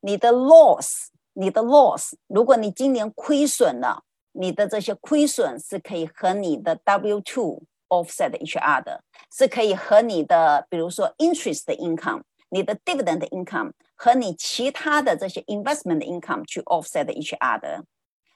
[0.00, 16.44] 你的 loss，你的 loss，如果你今年亏损了，你的这些亏损是可以和你的 W two offset each other，是可以和你的，比如说 interest income，你的 dividend income 和你其他的这些 investment income
[16.46, 17.82] 去 offset each other。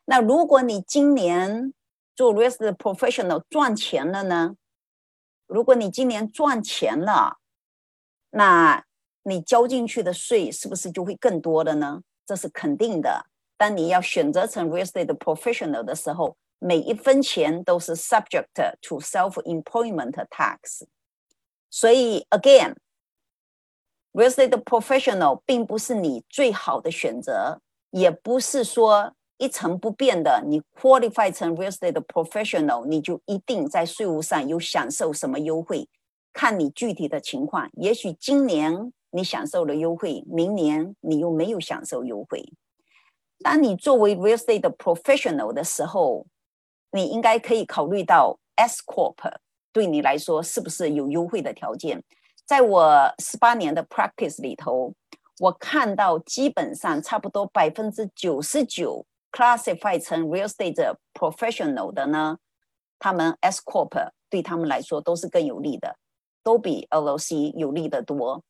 [0.05, 1.73] 那如果你今年
[2.15, 4.57] 做 real estate professional 赚钱了呢？
[5.47, 7.39] 如果你今年赚钱了，
[8.31, 8.85] 那
[9.25, 12.03] 你交进去的税是不是就会更多的呢？
[12.27, 13.27] 这是肯定的。
[13.57, 18.47] 当你要选择成 real estate professional 的时候，每一分钱都是 subject
[18.81, 20.85] to self-employment tax。
[21.71, 29.15] 所以，again，real estate professional 并不是你最好的选择，也不是说。
[29.38, 35.88] 一成不变的，你 qualify 成 real estate professional，你就一定在税务上有享受什么优惠？
[36.34, 42.52] 看你具体的情况，也许今年你享受了优惠，明年你又没有享受优惠。
[43.44, 46.26] 当你作为 real estate professional 的时候，
[46.92, 49.16] 你应该可以考虑到 S corp
[49.72, 52.04] 对你来说是不是有优惠的条件。
[52.46, 54.94] 在我十八年的 practice 里头，
[55.40, 62.38] 我看到基本上差不多百分之九十九 classify 成 real estate professional 的呢，
[63.00, 65.98] 他们 S corp 对他们来说都是更有利的，
[66.44, 68.44] 都比 LLC 有利的多。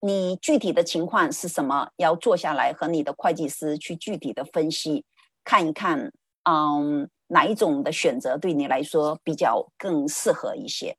[0.00, 1.90] 你具体的情况是什么？
[1.96, 5.04] 要坐下来和你的会计师去具体的分析，
[5.42, 6.12] 看一看，
[6.44, 10.96] 嗯，哪一种的选择对你来说比较更适合一些。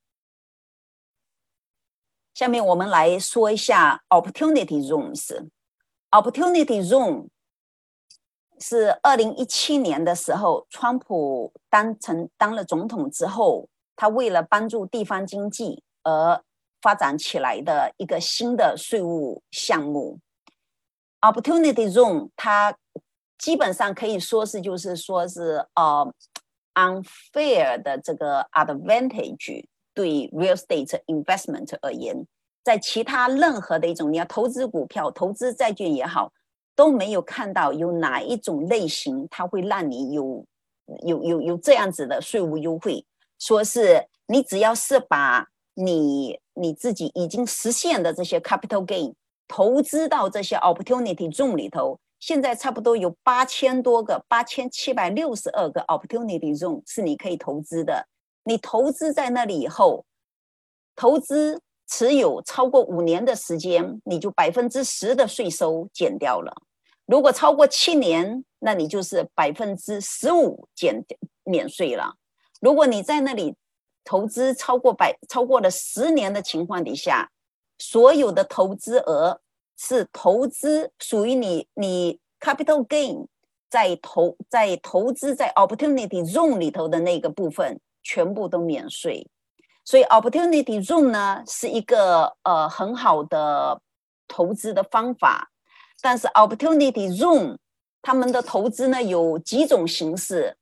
[2.33, 5.49] 下面我们来说一下 Opportunity Zones。
[6.11, 7.27] Opportunity Zone
[8.59, 16.41] 是二零一七年的时候，川普当成当了总统之后，他为了帮助地方经济而。
[16.81, 20.17] 发展起来的一个新的税务项目
[21.19, 22.73] ，Opportunity Zone，它
[23.37, 26.13] 基本上可以说是就是说是呃
[26.75, 32.25] unfair 的这个 advantage 对 real estate investment 而言，
[32.63, 36.31] 在其他任何的一种你要投资股票、投资债券也好，
[36.79, 40.45] 都没有看到有哪一种类型它会让你有
[41.05, 43.05] 有有有这样子的税务优惠，
[43.37, 49.13] 说是你只要是把你你自己已经实现的这些 capital gain
[49.45, 58.07] 投资到这些 opportunity zone 里头，现在差不多有八千多个，八千七百六十二个 opportunity zone 是你可以投资的。
[58.45, 60.05] 你投资在那里以后，
[60.95, 66.53] 投资持有超过五年的时间，你就百分之十的税收减掉了。
[67.09, 71.03] 如果超过七年，那你就是百分之十五减
[71.43, 72.13] 免税了。
[72.61, 73.55] 如果你在那里。
[74.05, 77.29] 投资超过百超过了十年的情况底下，
[77.77, 79.39] 所有的投资额
[79.77, 83.27] 是投资属于你你 capital gain
[83.69, 89.29] 在投在投资在 opportunity zone 里头的那个部分全部都免税，
[89.85, 93.79] 所以 opportunity zone 呢是一个呃很好的
[94.27, 95.51] 投资的方法，
[96.00, 97.56] 但是 opportunity zone
[98.02, 100.56] 他们的投资呢有几种形式。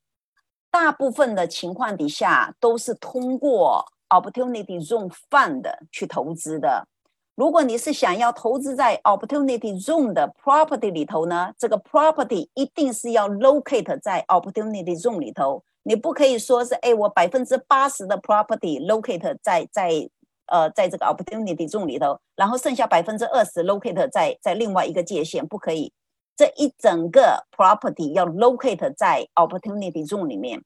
[0.70, 6.89] 大部分的情况底下都是通过 Opportunity Zone Fund 去投资的。
[7.35, 15.62] 如果你是想要投资在 Opportunity Zone 的 property 里头呢，这个 property 一定是要 locate 在 Opportunity Zone 里头。
[15.83, 20.09] 你不可以说是，哎，我百分之八十的 property locate 在在
[20.48, 25.91] 呃在这个 Opportunity Zone 里头，然后剩下百分之二十 locate 在在另外一个界限，不可以。
[26.36, 30.62] 这一整个 property 要 locate 在 opportunity zone 里面。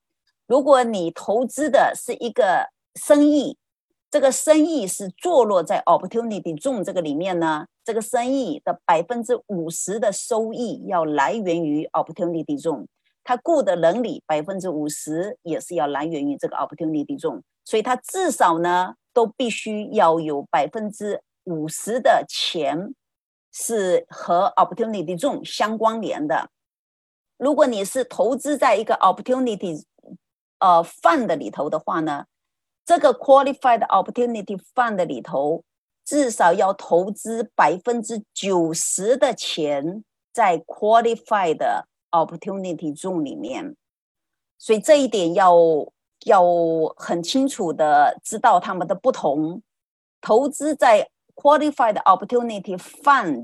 [0.47, 3.57] 如果你投资的是一个生意，
[4.09, 12.85] 这个生意是坐落在 opportunity zone 这个里面呢，这个生意的百分之五十的收益要来源于 opportunity zone。
[13.23, 22.93] 他雇的人里百分之五十也是要来源于这个 opportunity zone，所以他至少呢都必须要有百分之五十的钱。
[23.53, 26.49] 是和 opportunity zone 相关联的。
[27.35, 29.83] 如果你是投资在一个 opportunity
[30.59, 32.27] 呃 fund 里头的话呢，
[32.85, 35.65] 这个 qualified opportunity fund 里头
[36.05, 40.01] 至少要投资百分之九十的钱
[40.31, 41.59] 在 qualified
[42.11, 43.75] opportunity zone 里面。
[44.57, 45.53] 所以这一点要
[46.25, 46.43] 要
[46.95, 49.61] 很清楚的知道他们的不同。
[50.21, 53.43] 投资在 Qualified Opportunity Fund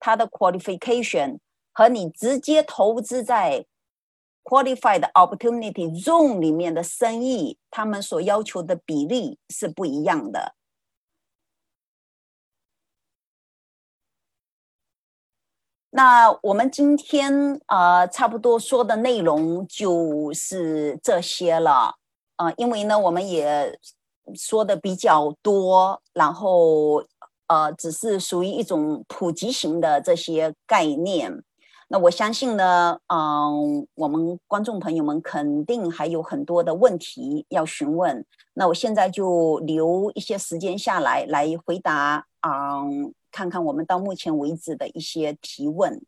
[0.00, 1.38] 它的 qualification
[1.72, 3.66] 和你直接投资在
[4.42, 10.54] Qualified Opportunity Zone 里面的生意，他们所要求的比例是不一样的。
[15.90, 21.96] 那我们今天啊，差不多说的内容就是这些了。
[22.36, 23.78] 啊，因为呢，我们也
[24.34, 27.04] 说的比较多，然后。
[27.46, 31.44] 呃，只是属于一种普及型的这些概念。
[31.88, 38.24] 那我相信呢，嗯，我们观众朋友们肯定还有很多的问题要询问。
[38.54, 46.00] 那我现在就留一些时间下来，来回答，嗯，看看我们到目前为止的一些提问。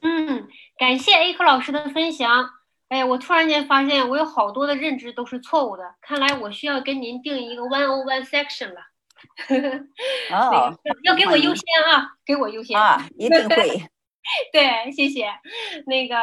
[0.00, 2.28] 嗯，感谢 A 科老师的分享。
[2.92, 8.82] 哎，我突然间发现我有好多的认知都是错误的，看来我需要跟您定一个 one on one section 了。
[10.30, 13.82] 哦，要给我优先啊，给我优先啊，一定会。
[14.52, 15.26] 对，谢谢。
[15.86, 16.16] 那个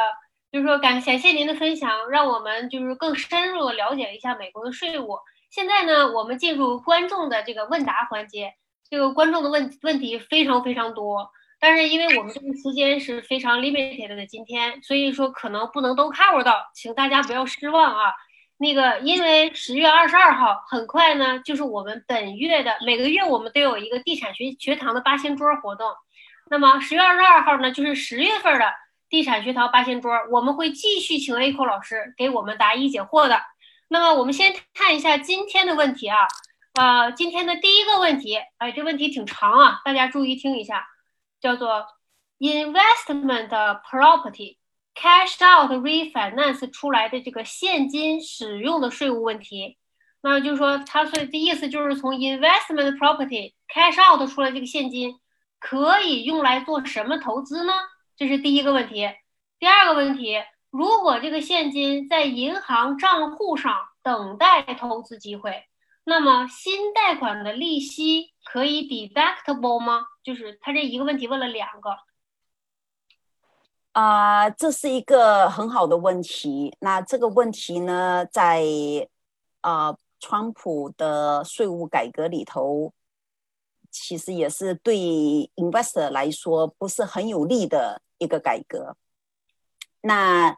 [0.51, 5.17] 就是说，感感谢您的分享，让我们就是更深入的了解一下美国的税务。
[5.49, 8.53] 现在呢，我们进入观众的这个问答环节。
[8.91, 18.13] 这个观众的问问题非常非常多，但是因为我们这个时间是非常 limited 的，今天，所以说可能不能都 cover 到，请大家不要失望啊。
[18.57, 25.87] 那个，因为十月二十二号很快呢，就是我们本月的每个月我们都有一个地产学学堂的八仙桌活动。
[26.49, 28.65] 那么十月二十二号呢，就是十月份的
[29.09, 33.39] 地产学堂八仙桌，我们会继续请 A 扣老师给我们答疑解惑的。
[33.87, 36.27] 那么我们先看一下今天的问题啊，
[36.79, 40.85] 呃，今天的第一个问题，哎，这问题挺长啊，大家注意听一下，
[41.39, 41.85] 叫做
[42.39, 44.57] investment property
[44.95, 49.77] cash out refinance 出来的这个现金使用的税务问题。
[50.21, 55.19] 那就是说，它所的意思就是从 investment property cash out 出来这个现金。
[55.61, 57.73] 可以用来做什么投资呢？
[58.15, 59.09] 这是第一个问题。
[59.59, 65.65] 第二个问题，如果这个现金在银行账户上等待投资机会，
[66.05, 70.05] 那么新贷款的利息可以 deductible 吗？
[70.29, 71.89] 就是他这一个问题问了两个。
[73.93, 76.75] 啊，这是一个很好的问题。
[76.81, 78.63] 那这个问题呢，在
[79.61, 82.93] 啊，川普的税务改革里头。
[83.91, 84.95] 其实也是对
[85.55, 88.95] investor 来说不是很有利的一个改革。
[90.01, 90.55] 那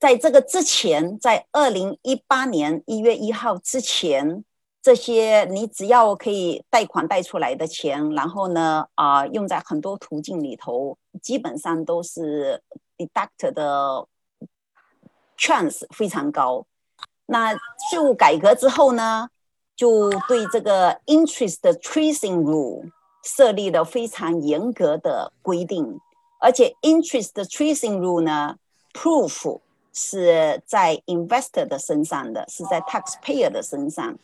[0.00, 4.44] 在这个之前，在二零一八年一月一号之前，
[4.82, 12.60] 这些你只要可以贷款贷出来的钱，然后呢，啊，用在很多途径里头，基本上都是
[12.98, 14.06] deduct 的
[15.38, 16.66] chance 非常高。
[17.26, 17.54] 那
[17.90, 19.28] 税务改革之后呢？
[19.74, 22.92] 就对这个 interest tracing rule
[23.24, 25.98] 设立了非常严格的规定，
[26.38, 28.56] 而且 interest tracing rule 呢
[28.92, 29.60] ，proof
[29.92, 34.16] 是在 investor 的身上的，是在 taxpayer 的身上。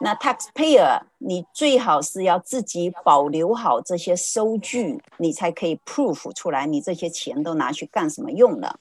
[0.00, 8.78] 那 taxpayer 你最好是要自己保留好这些收据，你才可以 proof 出来，你这些钱都拿去干什么用了。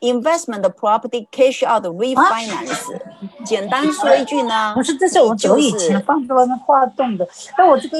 [0.00, 3.00] investment property cash out refinance，
[3.44, 7.28] 简单说一句呢，不是，这是我久以前放在外面画动的。
[7.56, 7.98] 那我这个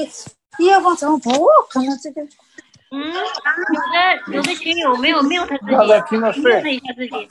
[0.59, 1.31] 一二方怎么不
[1.69, 2.21] 可能这个？
[2.91, 5.71] 嗯，有的有的群友没有 mute 自己
[6.41, 7.27] ，mute 一下自己。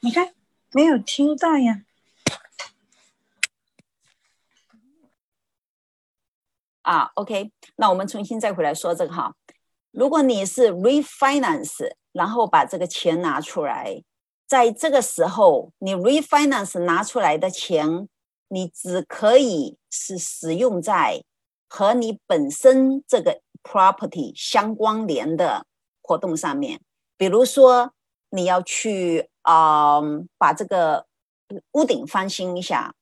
[0.00, 0.32] 你看，
[0.72, 1.82] 没有听到呀。
[6.82, 9.34] 啊，OK，那我们重新再回来说这个哈。
[9.90, 14.02] 如果你是 refinance，然后把这个钱拿出来，
[14.46, 18.08] 在这个时候，你 refinance 拿出来的钱，
[18.48, 21.24] 你只可以是使用在
[21.68, 25.66] 和你本身这个 property 相关联的
[26.00, 26.80] 活动上面。
[27.16, 27.92] 比如说，
[28.30, 30.00] 你要去啊，
[30.36, 31.06] 把这个
[31.72, 32.92] 屋顶翻新一下。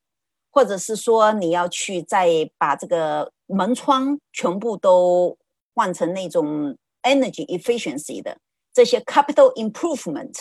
[0.56, 2.26] 或者是说你要去再
[2.56, 5.36] 把这个门窗全部都
[5.74, 8.38] 换成那种 energy efficiency 的
[8.72, 10.32] 这些 capital improvement，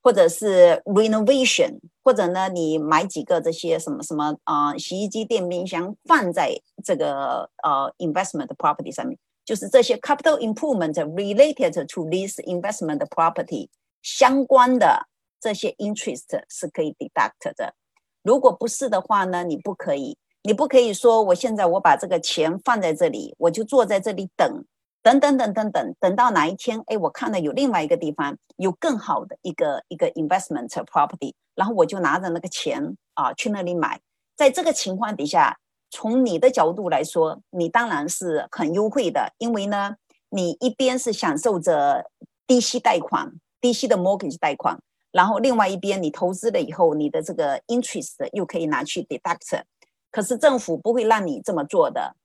[0.00, 13.68] 或者是 renovation，或者呢你买几个这些什么什么啊洗衣机、电冰箱放在这个呃 investment property 上面，就是这些 capital improvement related to this investment property
[14.02, 15.08] 相关的
[15.42, 17.74] 这些 interest 是可以 deduct 的。
[18.22, 24.64] 如果不是的话呢，你不可以，你不可以说我现在我把这个钱放在这里，我就坐在这里等，
[25.02, 34.00] 等等等等等，等到哪一天，哎，我看到有另外一个地方有更好的一个一个 investment property，然后我就拿着那个钱啊去那里买。
[34.36, 35.58] 在这个情况底下，
[35.90, 39.96] 从你的角度来说，你当然是很优惠的，因为呢，
[40.30, 42.08] 你一边是享受着
[42.46, 44.80] 低息贷款、低息的 mortgage 贷款。
[45.12, 49.62] 然后另外一边，你投资了以后，你的这个 interest 又可以拿去 deduct，
[50.10, 52.16] 可是政府不会让你这么做的。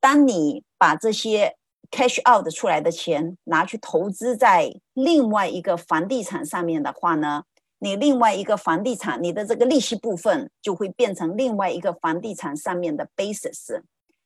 [0.00, 1.56] 当你把这些
[1.90, 7.44] cash out 出来的钱拿去投资在另外一个房地产上面的话呢，
[7.78, 13.82] 你另外一个房地产，你的这个利息部分就会变成另外一个房地产上面的 basis。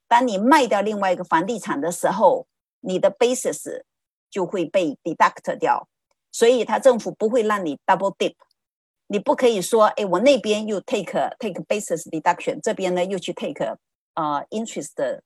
[0.08, 2.46] 当你卖掉另外一个房地产的时候，
[2.80, 3.82] 你的 basis
[4.30, 5.88] 就会被 deduct 掉。
[6.32, 8.34] 所以，他政府不会让你 double dip，
[9.06, 13.76] 你不可以说，哎，我那边又 take take basis deduction，这边呢又去 take
[14.14, 15.20] 呃 interest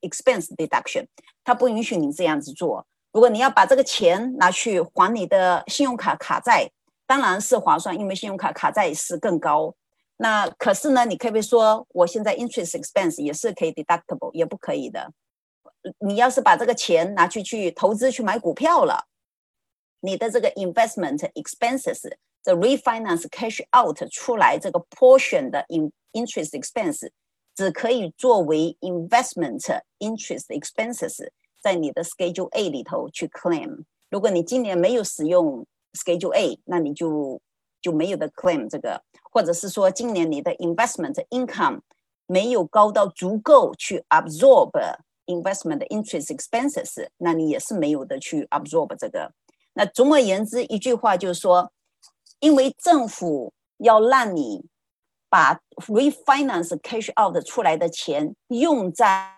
[0.00, 1.06] expense deduction，
[1.44, 2.84] 他不允许你这样子做。
[3.12, 6.68] 如果你要把这个钱拿去还你的信用卡卡债，
[7.06, 9.74] 当然是划算，因为信用卡卡债是更高。
[10.16, 15.12] 那可是呢，你可不可以说，我现在 interest expense 也是可以 deductible，也不可以的。
[16.00, 19.06] 你要是把这个钱拿去去投资去买股票了。
[20.01, 22.01] 你的这个 investment expenses
[22.43, 27.09] the refinance cash out 出来这个 portion 的 in interest expense
[27.55, 29.61] 只可以作为 investment
[29.99, 31.29] interest expenses
[31.63, 33.85] 在你的 Schedule A 里头去 claim。
[34.11, 37.41] 如果你今年没有使用 Schedule A，那你就
[37.81, 39.01] 就没有的 claim 这个，
[39.31, 41.79] 或者是说今年你的 investment income
[42.27, 44.71] 没有高到足够去 absorb
[45.25, 49.31] investment interest expenses，那你也是没有的去 absorb 这个。
[49.80, 51.72] 那总而言之，一句话就是说，
[52.40, 54.62] 因为政府要让你
[55.30, 59.32] 把 refinance cash out 出来的钱用在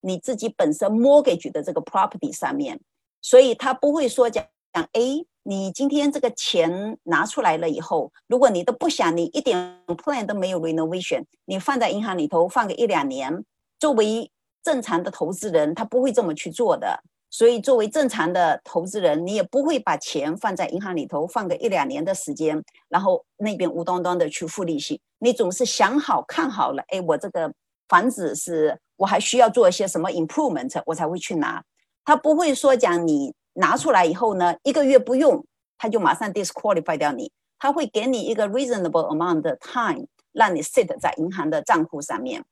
[0.00, 2.80] 你自己本身 mortgage 的这个 property 上面，
[3.20, 5.00] 所以他不会说讲讲，哎，
[5.42, 13.44] 你今天这个钱拿出来了以后，如果你都不想，你一点 plan 都没有 renovation，你放在银行里头放个一两年，
[13.80, 14.30] 作为
[14.62, 17.02] 正常的投资人，他不会这么去做的。
[17.32, 25.00] 所以，作为正常的投资人，你也不会把钱放在银行里头放个一两年的时间，然后那边无端端的去付利息。
[25.20, 27.52] 你总是想好看好了，哎，我这个
[27.88, 31.62] 房子是我还需要做一些什么 improvement，我才会去拿。
[32.04, 35.44] 他不会说讲你拿出来以后呢，一个月不用，
[35.78, 37.30] 他就马上 disqualify 掉你。
[37.60, 42.42] 他会给你一个 reasonable amount 的 time，让你 sit 在银行的账户上面。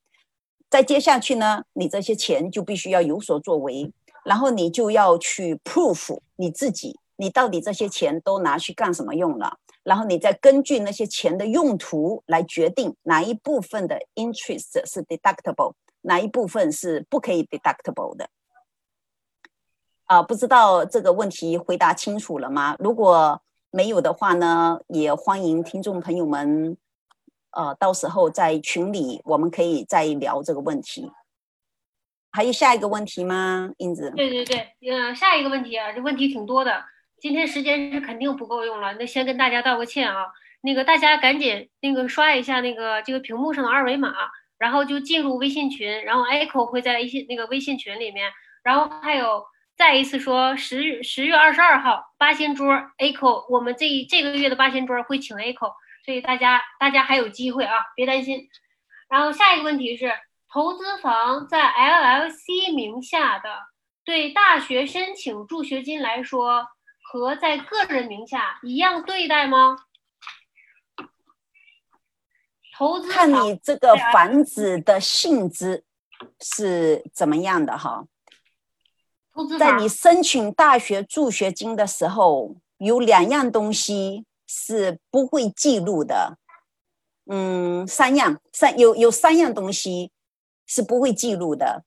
[0.71, 3.93] 再接下去呢，你这些钱就必须要有所作为。
[4.25, 9.59] 然后你就要去 proof 你自己，你到底这些钱都拿去干什么用了？
[9.83, 18.29] 然后你再根据那些钱的用途来决定哪一部分的 interest 是 deductible，哪一部分是不可以 deductible 的。
[20.05, 22.77] 啊，不知道这个问题回答清楚了吗？
[22.79, 23.41] 如果
[23.71, 26.77] 没有的话呢，也欢迎听众朋友们，
[27.51, 31.11] 呃，到时候在群里我们可以再聊这个问题。
[32.31, 34.13] 还有下一个问题吗，英子？
[34.15, 36.85] 对对对，呃，下一个问题啊，这问题挺多的，
[37.21, 40.27] 今天时间是肯定不够用了，那先跟大家道个歉啊。
[40.61, 44.13] 那个大家赶紧那个刷一下那个这个屏幕上的二维码，
[44.59, 48.31] 然后就进入微信群，然后 Echo 会在微信那个微信群里面，
[48.63, 49.45] 然后还有
[49.77, 55.73] 再一次说十十月二十二号八仙桌 Echo，我们这一这个月的八仙桌会请 Echo，
[56.05, 58.49] 所以大家大家还有机会啊，别担心。
[59.09, 60.13] 然后下一个问题是。
[60.51, 63.51] 投资房在 LLC 名下的，
[64.03, 66.67] 对大学申请助学金来说，
[67.03, 69.77] 和在个人名下一样对待吗？
[72.75, 75.85] 投资看你这个房子的性质
[76.41, 78.05] 是怎么样的哈。
[79.35, 86.39] 投资在你申请大学助学金的时候，有两样东西是不会记录的。
[87.27, 90.11] 嗯，三样，三有有三样东西。
[90.69, 91.83] 是不会记录的。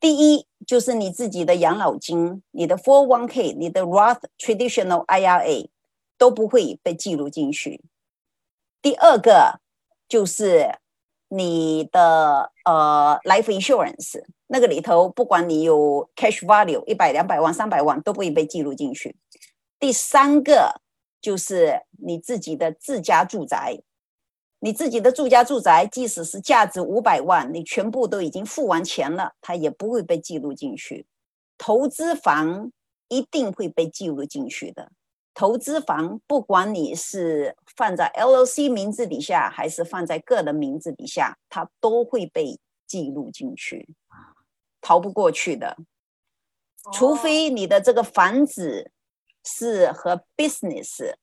[0.00, 5.68] 第一就是你自己的养老金、你的 401k、你的 Roth Traditional IRA
[6.18, 7.84] 都不会被记录进去。
[8.80, 9.60] 第二个
[10.08, 10.78] 就是
[11.28, 19.14] 你的呃 Life Insurance，那个里头不管你有 Cash Value 一百、两百万、三百万都不会被记录进去。
[19.78, 20.80] 第三个
[21.20, 23.82] 就是你自己的自家住宅。
[24.64, 31.04] 你自己的住家住宅，即使是价值五百万，你全部都已经付完钱了，它也不会被记录进去。
[31.58, 32.70] 投资房
[33.08, 34.92] 一定会被记录进去的。
[35.34, 43.88] 投资房不管你是放在 LLC 名字底下，还是放在个人名字底下，它都会被记录进去，
[44.80, 45.76] 逃不过去的。
[46.92, 48.92] 除非你的这个房子
[49.44, 51.14] 是和 business。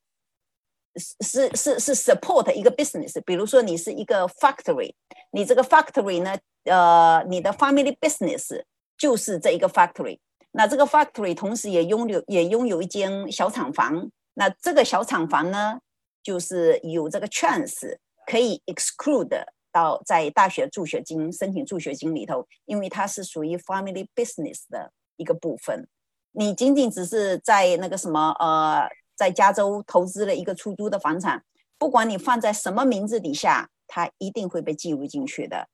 [0.96, 4.94] 是是是 support 一个 business，比如说你是一个 factory，
[5.32, 8.64] 你这个 factory 呢，呃，你的 family business
[8.98, 10.18] 就是这一个 factory，
[10.52, 15.80] 那这个 factory 同时也拥有也拥有一间小厂房，那这个小厂房呢，
[16.24, 25.88] 就是有这个 chance 可以 exclude 到在大学助学金申请助学金里头，因为它是属于 family business 的一个部分，
[26.32, 28.90] 你仅仅只是在那个什么呃。
[29.20, 31.44] 在加州投资了一个出租的房产，
[31.78, 35.68] 不管你放在什么名字底下，它一定会被记录进去的。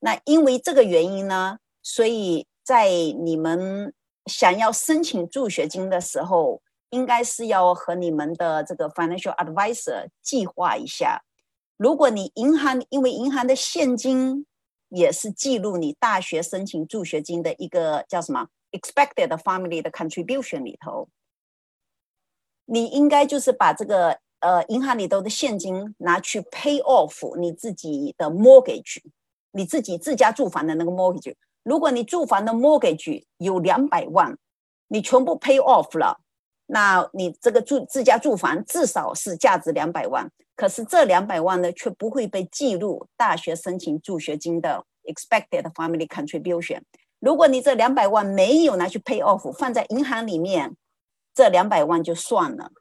[0.00, 3.94] 那因为这个原因呢，所以在你们
[4.26, 11.22] 想要申请助学金的时候，应该是要和你们的这个 financial advisor 计划一下。
[11.76, 14.44] 如果你银行因为银行的现金
[14.88, 21.08] 也是记录你大学申请助学金的一个叫什么 expected family 的 contribution 里头。
[22.70, 28.98] 你应该就是把这个呃银行里头的现金拿去 pay off 你自己的 mortgage，
[29.52, 31.34] 你自己自家住房的那个 mortgage。
[31.62, 34.36] 如果你住房的 mortgage 有两百万，
[34.88, 36.20] 你全部 pay off 了，
[36.66, 46.82] 那你这个住自家住房至少是价值两百万，可是这两百万呢却不会被计入大学申请助学金的 expected family contribution。
[47.20, 50.76] 如果你这两百万没有拿去 pay off，放在银行里面，
[51.38, 52.72] 这两百万就算了。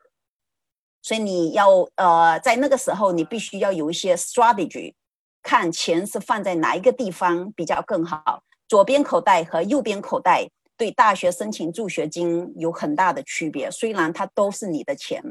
[1.03, 4.95] 所以你要呃，在那个时候，你必须要有一些 strategy，
[5.43, 8.41] 看钱是放在哪一个地方比较更好。
[8.67, 15.23] 左边口袋和右边口袋对大学申请助学金有很大的区别，虽然它都是你的钱。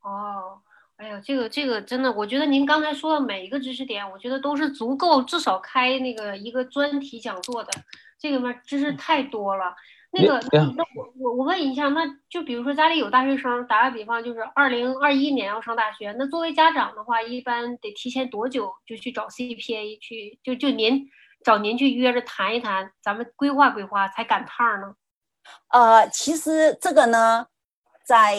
[0.00, 0.60] 哦，
[0.98, 7.70] 哎呀，这个这个真的，我觉得您刚才说的每一个知识点，我觉得都是足够至少开那个一个专题讲座的。
[8.16, 9.74] 这个面知识太多了。
[10.10, 20.38] 那个，那我我我问一下，那就比如说家里有大学生，打个比方，就是二零二一年要上大学，那作为家长的话，一般得提前多久就去找 CPA 去？
[20.42, 21.06] 就就您
[21.44, 24.94] 找您去约着谈一谈，咱们规划规划才赶趟呢？
[25.68, 27.46] 呃，其实这个呢，
[28.04, 28.36] 在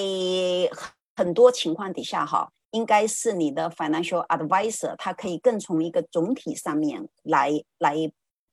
[1.16, 7.96] 很多情况底下哈，应该是你的 financial advisor，他可以更从一个总体上面来来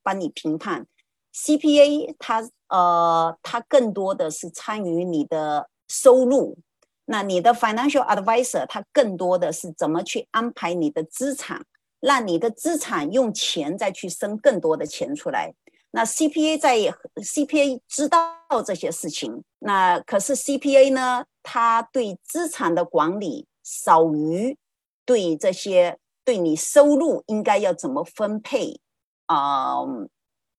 [0.03, 0.87] 帮你评判。
[1.35, 6.57] CPA 它呃，它更多的是参与你的收入，
[7.05, 11.65] 那你的 financial advisor 他更多的是怎么去安排你的资产，
[12.01, 15.55] 让你的资产用钱再去生更多的钱出来。
[15.93, 16.77] 那 CPA 在
[17.15, 24.59] CPA 知道这些事情，那可是 CPA 呢，它对资产的管理少于
[25.05, 28.81] 对这些对你收入应该要怎么分配
[29.27, 29.77] 啊，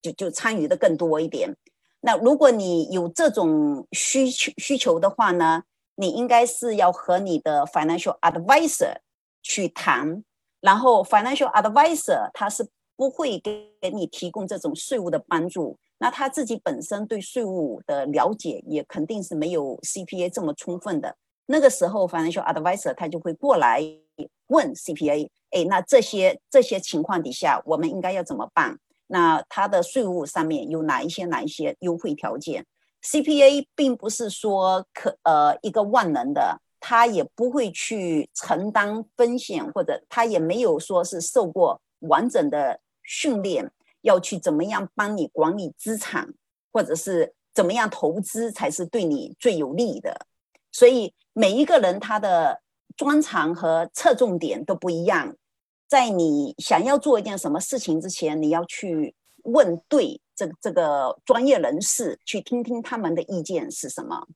[0.01, 1.55] 就就参与的更多一点。
[2.07, 5.61] 那如果你有这种需求需求的话呢，
[5.95, 8.95] 你应该是要和你的 financial advisor
[9.43, 10.23] 去谈，
[10.61, 21.13] 然后 financial advisor 他是不会给给你提供这种税务的帮助，那他自己本身对税务的了解也肯定是没有 CPA 这么充分的。
[21.47, 23.83] 那个时候 financial advisor 他就会过来
[24.47, 28.79] 问 CPA，哎，那这些这些情况底下，我们应该要怎么办？
[29.07, 32.65] 那它的税务上面有哪一些哪一些优惠条件
[33.03, 46.33] ？CPA 并不是说可呃一个万能的，他也不会去承担风险，或者他也没有说是受过完整的训练，要去怎么样帮你管理资产，
[46.73, 50.27] 或者是怎么样投资才是对你最有利的。
[50.71, 52.61] 所以每一个人他的
[52.95, 55.35] 专长和侧重点都不一样。
[55.87, 64.27] 在你想要做一件什么事情之前，你要去问对这这个专业人士，去听听他们的意见是什么。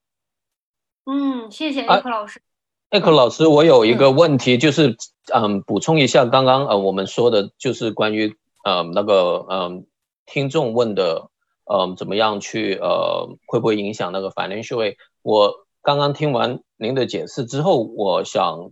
[1.05, 2.41] 嗯，谢谢艾克老师。
[2.89, 4.95] 艾克老师，我有一个问题，就是
[5.33, 9.85] 嗯，补充一下刚刚呃我们说的，就是关于呃那个嗯
[10.25, 11.29] 听众问的，
[11.65, 14.95] 嗯怎么样去呃会不会影响那个 financial？
[15.21, 18.71] 我刚刚听完您的解释之后，我想。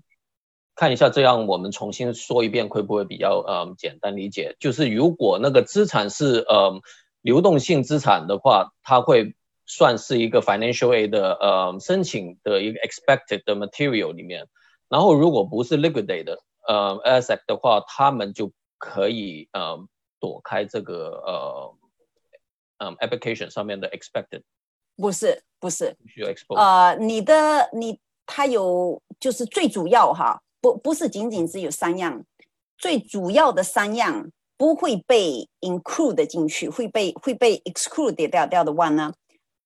[0.79, 4.55] 看一下，这样我们重新说一遍，会不会比较呃简单理解？
[4.61, 6.79] 就是如果那个资产是呃
[7.21, 14.47] 流动性资产的话，它会算是一个 financial aid 的呃申请的一个 expected 的 material 里面。
[14.87, 19.85] 然后如果不是 liquidate 呃 asset 的话，他们就可以呃
[20.21, 21.75] 躲开这个呃
[22.77, 24.43] 嗯 application 上面的 expected。
[24.95, 26.55] 不是不是，需要 expose。
[26.55, 30.41] 呃，你的你它有就是最主要哈。
[30.61, 32.23] 不不是仅仅只有三样，
[32.77, 39.13] 最主要的三样不会被 include 进去，会被会被 exclude 掉掉的话呢，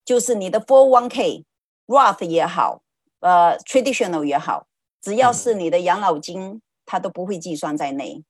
[0.06, 1.44] 就是你的 four one k
[1.88, 2.84] Roth 也好，
[3.20, 4.68] 呃 traditional 也好，
[5.02, 8.24] 只要是你的养老金，它都不会计算在内。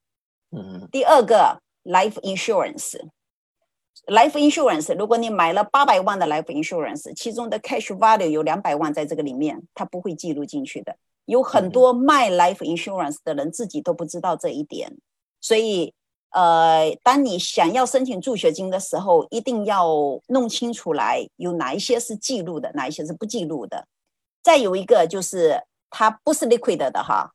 [0.52, 0.88] 嗯。
[0.92, 10.96] 第二个 life insurance，life insurance，如果你买了八百万的 life insurance，其中的 cash value 有两百万在这个里面，它不会记录进去的。
[11.26, 14.98] 有很多卖 life insurance 的人自己都不知道这一点，
[15.40, 15.94] 所以，
[16.32, 19.88] 呃，当你想要申请助学金的时候，一定要
[20.28, 23.88] 弄清楚来有哪一些是记录的，哪一些是不记录的。
[24.42, 27.32] 再有一个就是它不是 liquid 的哈，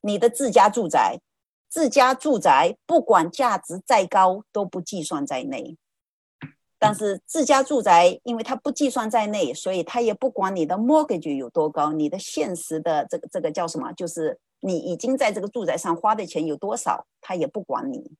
[0.00, 1.20] 你的自家住宅，
[1.68, 5.76] 自家住宅不管价值再高都不计算在内。
[6.78, 13.90] 但是自家住宅，因为它不计算在内，所以它也不管你的 mortgage 有多高，你的现实的这个这个叫什么？
[13.92, 18.12] 就是你已经在这个住宅上花的钱有多少，它也不管你。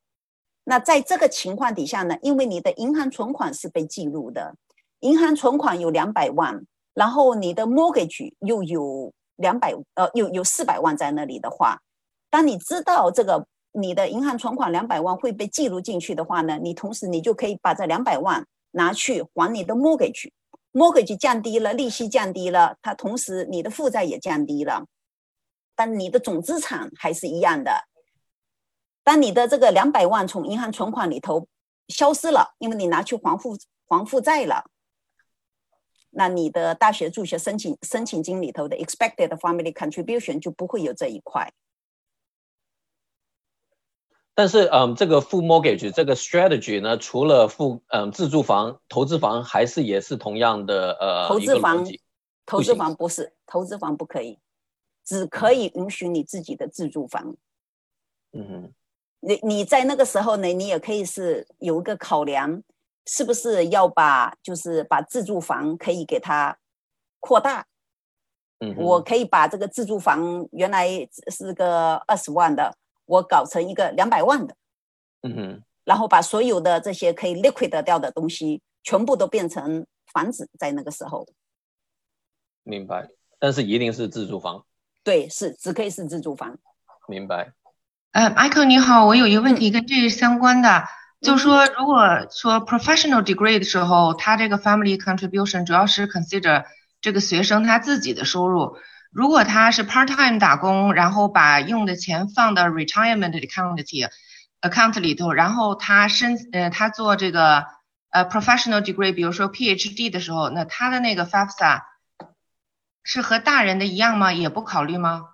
[0.64, 4.54] 那在这个情况底下呢，因为你的银行存款是被记录的，
[5.00, 11.80] 银行存款有两百万，然后你的 mortgage 又有两百呃有有四百万在那里的话，
[12.30, 13.46] 当你知道这个。
[13.78, 20.30] 你的银行存款两百万会被记录进去的话呢，你同时你就可以把这两百万拿去还你的 mortgage。
[20.72, 24.86] mortgage 降低了，利息降低了，它同时你的负债也降低了，
[25.74, 27.86] 但你的总资产还是一样的。
[29.04, 31.46] 当你的这个两百万从银行存款里头
[31.88, 34.64] 消失了，因为你拿去还负还负债了，
[36.10, 41.52] 那你的大学助学申请申请金里头的 expected family contribution 就不会有这一块。
[44.36, 51.86] 但是，嗯，这个付 mortgage 这个 strategy 呢，除了付嗯自住房、投资房，还是也是同样的呃投资房，
[52.44, 54.38] 投资房不是投资房不可以，
[55.06, 57.34] 只可以允许你自己的自住房。
[58.32, 58.72] 嗯哼，
[59.20, 62.62] 你你在那个时候呢，你也可以是有一个考量，
[63.06, 66.58] 是不是要把就是把自住房可以给它
[67.20, 67.66] 扩大？
[68.60, 70.86] 嗯，我可以把这个自住房原来
[71.28, 72.76] 是个二十万的。
[73.06, 74.54] 我搞成一个两百万的，
[75.22, 81.26] 嗯哼，然后把所有的这些可以 liquid 掉的东西，全部都变成房子，在那个时候，
[82.62, 83.08] 明白。
[83.38, 84.64] 但是一定是自住房，
[85.04, 86.58] 对，是只可以是自住房，
[87.06, 87.52] 明白。
[88.12, 90.84] 呃，Michael 你好，我有一个问题跟这个相关的，
[91.20, 96.64] 就是说，如果说 professional degree 的时候，他这个 family contribution 主要是 consider
[97.02, 98.78] 这个学生他自己的收入。
[99.16, 103.82] 如果他是 part time 打工，然后把用的钱放到 retirement account
[104.60, 107.64] account 里头，然后他申呃他做这个
[108.10, 111.80] 呃 professional degree，比如说 PhD 的时候，那他的那个 FAFSA
[113.04, 114.34] 是和大人的一样吗？
[114.34, 115.30] 也不考虑吗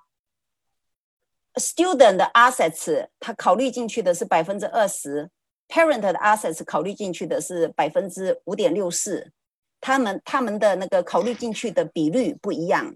[1.54, 5.28] ？Student 的 assets 他考虑进去的是百分之二十
[5.66, 9.32] ，parent 的 assets 考虑进去的是百分之五点六四，
[9.80, 12.94] 他们他们的那个考虑进去的比率不一样。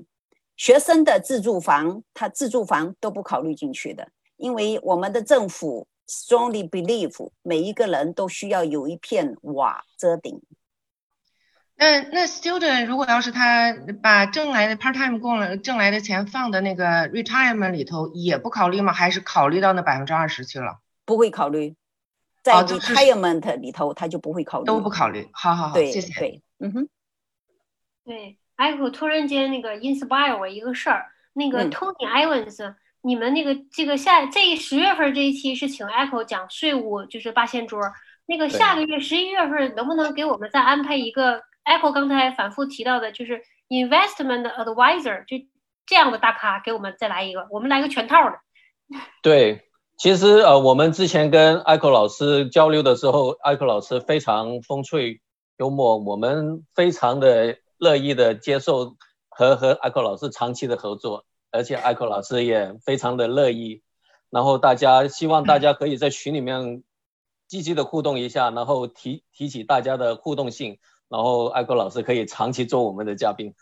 [0.56, 10.40] 学生的自住房，他自住房都不考虑进去的，因为我们的政府 strongly believe 每一个人都需要有一片瓦遮顶。
[11.78, 13.70] 那那 student 如果要是他
[14.02, 18.94] 把挣来的 part time 供了挣来的钱放的那个 retirement 里头，也不考虑吗？
[18.94, 20.78] 还是考虑到那百分之二十去了？
[21.04, 21.76] 不会考虑，
[22.42, 25.28] 在 retirement 里头他就不会考虑，都不考虑。
[25.34, 26.18] 好好好，谢谢。
[26.18, 26.88] 对，嗯哼，
[28.06, 28.38] 对。
[28.56, 37.80] Echo 突然间那个 inspire 我一个事儿，那个 Tony Evans，你们那个这个下这十月份这一期是请 Echo 讲税务，就是八仙桌。
[38.26, 45.36] 那个下个月十一月份能不能给我们再安排一个 Echo 刚才反复提到的，就是 investment advisor，就
[45.84, 48.38] 这样的大咖给我们再来一个，我们来个全套的。
[49.22, 55.20] 对，其实呃，我们之前跟 Echo 老师交流的时候，Echo 老师非常风趣
[55.58, 57.58] 幽默，我们非常的。
[57.78, 58.96] 乐意的接受
[59.28, 63.82] 和和艾克老师长期的合作，而且艾克老师也非常的乐意。
[64.30, 66.82] 然后大家希望大家可以在群里面
[67.46, 73.54] 积极的互动一下，然后提提起大家的互动性，然后艾克老师可以长期做我们的嘉宾。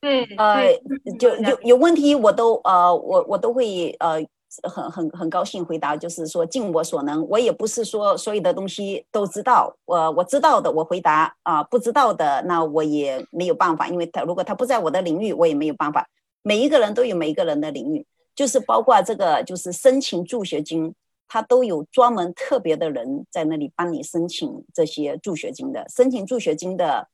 [0.00, 0.80] 对，呃，
[1.18, 4.26] 就有有问题我都呃我我都会呃。
[4.62, 16.08] 很很很高兴回答，就是说尽我所能，我也不是说所有的东西都知道，我我知道的我回答啊，不知道的那我也没有办法，因为他如果他不在我的领域，我也没有办法。
[16.42, 20.94] 每一个人都有每一个人的领域，就是包括这个就是申请助学金，
[21.28, 25.86] 他都有专门特别的人在那里帮你申请这些助学金的。
[25.88, 27.06] 申请助学金的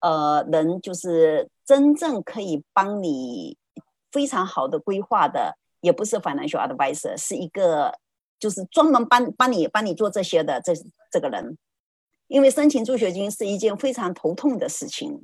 [0.00, 3.56] 呃人，就是真正可以帮你
[4.10, 5.56] 非常好的规划的。
[5.82, 7.92] 也不是 financial advisor，是一个
[8.38, 10.72] 就是专门帮帮你帮你做这些的这
[11.10, 11.58] 这个人，
[12.28, 15.22] 因为申请助学金是一件非常头痛的事情。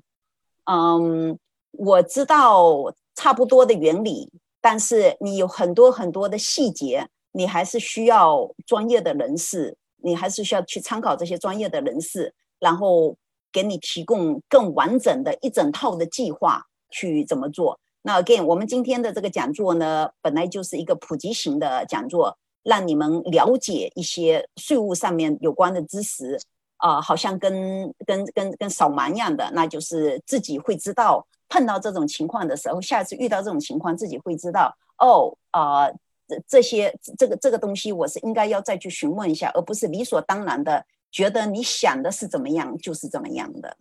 [0.65, 1.39] 嗯，
[1.71, 4.31] 我知道差不多的原理，
[4.61, 13.17] 但是你有很多很多的细节，你还是需要专业的人士，你还是需要去参考这些专业的人士，然后
[13.51, 17.81] 给你提供更完整的一整套的计划去怎么做。
[18.03, 26.39] 那 again，我们今天的这个讲座呢，本来就是一个普及型的讲座，让你们了解一些税务上面有关的知识
[26.77, 35.91] 啊，好像跟跟跟跟扫盲一样的，那就是自己会知道，碰到这种情况的时候，下次遇到这种情况，自己会知道哦啊，
[36.27, 43.77] 这这些这个这个东西，我是应该要再去询问一下，而不是理所当然的觉得你想的是怎么样就是怎么样的。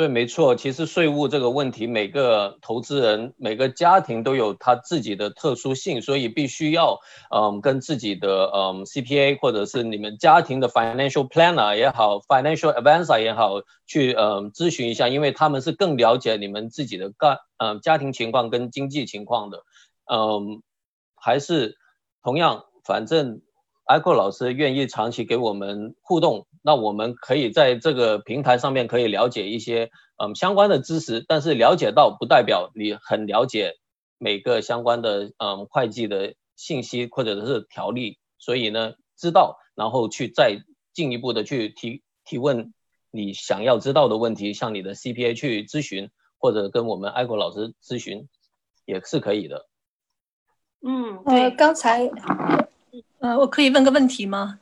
[0.00, 0.54] 对，没错。
[0.56, 6.98] 其实税务这个问题，每个投资人、每个家庭都有他自己的特殊性，所以必须要，
[7.30, 19.64] 嗯，跟自己的嗯 CPA 或者是你们家庭的 financial planner 也好，financial advisor 也好，去嗯咨询一下，因为他们是更了解你们自己的干嗯家庭情况跟经济情况的。
[20.10, 20.62] 嗯，
[21.14, 21.76] 还是
[22.22, 23.42] 同样，反正。
[23.90, 33.74] ，Echo 老师愿意长期给我们互动，那我们可以在这个平台上面可以了解一些嗯相关的知识，但是了解到不代表你很了解
[34.18, 40.62] 每个相关的嗯会计的信息或者是条例，所以呢，知道然后去再
[40.92, 42.72] 进一步的去提提问
[43.10, 48.28] 你想要知道的问题，向你的 CPA 去咨询，或者跟我们 Echo 老师咨询
[48.84, 49.66] 也是可以的。
[50.82, 52.08] 嗯，呃，刚才，
[53.20, 54.58] 呃，我可以问个问题吗？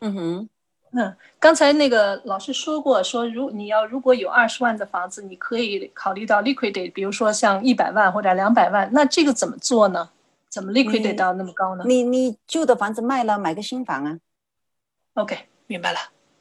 [0.00, 0.48] 嗯哼，
[0.92, 10.10] 嗯，刚才那个老师说过，说如你要如果有二十万的房子，你可以考虑到 liquidate，比如说像一百万或者两百万，那这个怎么做呢？
[10.48, 14.18] 怎么 liquidate 你到那么高呢你你旧的房子卖了，买个新房啊。
[15.14, 15.98] ？OK，明白了。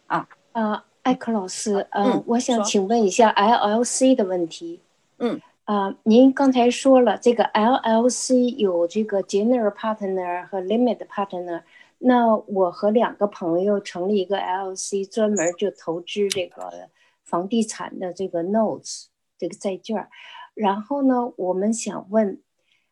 [0.08, 4.82] 啊啊，艾克老师，嗯嗯，我想请问一下 LLC 的问题。
[5.20, 5.40] 嗯，
[5.72, 11.64] 啊，您刚才说了这个 LLC 有这个 general partner 和 limit partner，
[12.00, 16.90] 那我和两个朋友成立一个 LLC，专门就投资这个
[17.24, 19.06] 房地产的这个 notes
[19.38, 20.10] 这个债券，
[20.56, 22.42] 然后呢，我们想问。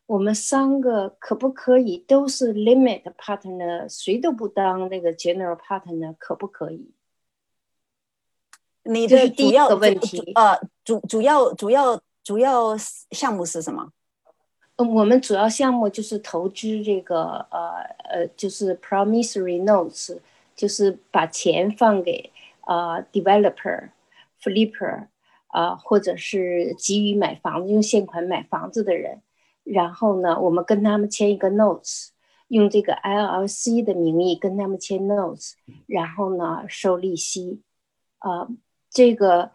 [0.06, 6.92] 我们三个可不可以都是 limit partner，谁都不当那个 general partner，可不可以？
[8.84, 13.92] 你这是第一的主要主个问题主呃主主要主要主要项目是什么？
[14.76, 20.16] 呃我们主要项目就是投资这个呃呃，就是 promissory notes，
[20.56, 22.32] 就是把钱放给
[22.68, 23.90] 呃 developer、
[24.40, 25.08] flipper
[25.48, 29.24] 啊、或者是急于买房子用现款买房子的人，
[29.64, 32.10] 然后呢，我们跟他们签一个 notes，
[32.50, 35.54] 用这个 LLC 的名义跟他们签 notes，
[35.88, 37.64] 然后呢收利息，
[38.20, 38.48] 啊、
[38.92, 39.50] 这个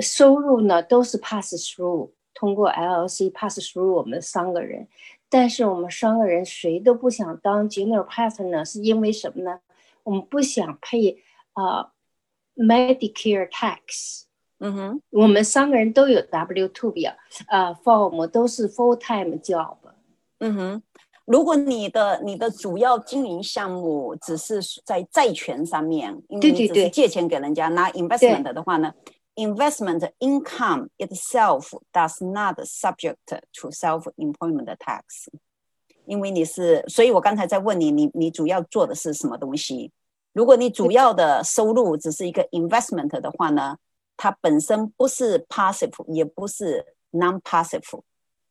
[0.00, 4.88] 收入呢都是 pass through，通过 LLC pass through 我们三个人，
[5.28, 9.60] 但是我们三个人谁都不想当 general partner，是因为什么呢？
[10.02, 11.22] 我们不想配
[11.52, 11.92] 啊、
[12.56, 14.24] Medicare tax。
[14.58, 17.12] 嗯哼，我们三个人都有 W two 表，
[17.48, 19.76] 呃，form 都是 full time job。
[20.38, 20.82] 嗯哼。
[21.26, 28.92] 如果你的你的主要经营项目只是在债权上面，因为你只是对对对借钱给人家拿 investment 的话呢
[29.35, 33.17] ，investment income itself does not subject
[33.53, 35.27] to self-employment tax。
[36.05, 39.91] 因为你是，所以我刚才在问你，你你主要做的是什么东西？
[40.33, 43.77] 如果你主要的收入只是一个 investment 的话呢，
[44.17, 48.01] 它本身不是 passive，也不是 non-passive，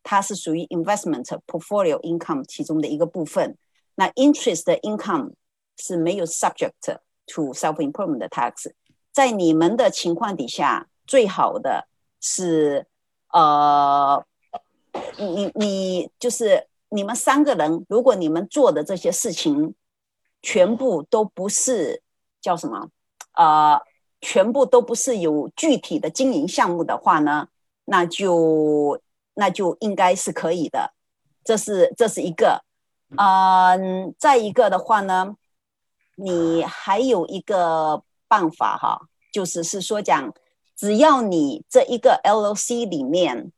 [0.03, 3.57] 它是属于 investment portfolio income 其中的一个部分。
[3.97, 5.33] 那 interest income
[5.76, 8.70] 是没有 subject to self-employment tax。
[9.14, 11.88] 在你们的情况底下，最好的
[12.20, 12.88] 是
[13.32, 14.26] 呃，
[15.18, 19.76] 你你你就是你们三个人，如果你们做的这些事情
[20.41, 22.01] 全部都不是
[22.41, 22.89] 叫什么
[23.36, 23.80] 呃，
[24.20, 27.47] 全部都不是有具体的经营项目的话呢，
[27.86, 28.99] 那就
[29.36, 30.93] 那就应该是可以的。
[31.43, 32.64] 这是这是一个，
[33.18, 35.36] 嗯，再一个的话呢，
[36.16, 38.99] 你还有一个办法哈，
[39.32, 40.34] 就是是说讲，
[40.76, 43.51] 只要你这一个 LOC 里面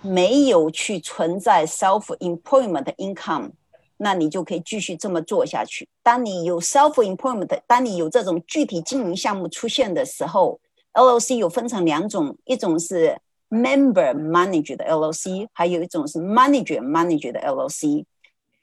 [0.00, 3.50] 没有去存在 self-employment income，
[3.96, 5.88] 那你就可以继续这么做下去。
[6.02, 10.60] 当你有 self-employment，当你有这种具体经营项目出现的时候
[10.94, 13.16] ，LOC 有分成两种，一种是
[13.48, 18.04] member manager 的 LOC，还有一种是 manager manager 的 LOC。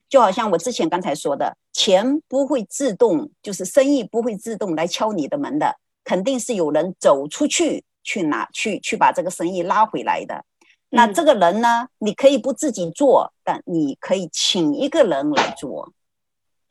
[0.10, 10.44] 就好像我之前刚才说的，钱不会自动，就是生意不会自动来敲你的门的，肯定是有人走出去去拿去去把这个生意拉回来的。
[10.90, 15.94] 那嗯这个人呢，你可以不自己做，但你可以请一个人来做。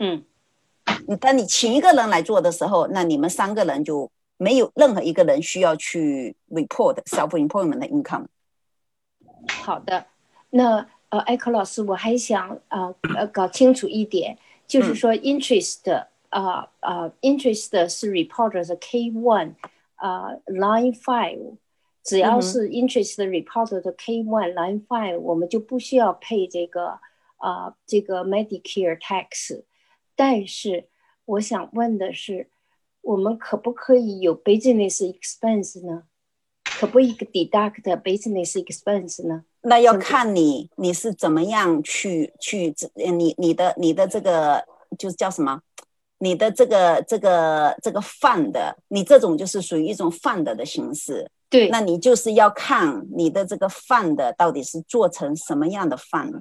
[0.00, 0.24] 嗯，
[1.06, 8.26] 你当你请一个人来做的时候，那你们三个人就没有任何一个人需要去 report self-employment 的 income。
[9.48, 10.06] 好的。
[10.50, 14.36] 那呃，艾克老师，我还想呃呃搞清楚一点，
[14.66, 19.54] 就是嗯说 interest 啊啊 interest 是 report 的 K one
[19.94, 21.56] 啊 line five，
[22.04, 27.00] 只要是 interest reporter 的 K one line five，我们就不需要配这个
[27.38, 29.64] 啊这个 Medicare tax。
[30.14, 30.88] 但是
[31.24, 32.50] 我想问的是，
[33.00, 36.02] 我们可不可以有 business expense 呢？
[36.78, 39.42] 可不可以 deduct business expense 呢？
[39.62, 44.64] 那要看你你是怎么样去去呃你你的你的这个
[44.96, 45.60] 就是叫什么？
[46.18, 48.52] 你的这个这个这个 fund，
[48.88, 51.28] 你这种就是属于一种 fund 的形式。
[51.50, 56.40] 对，那你就是要看你的这个 fund 到底是做成什么样的 fund。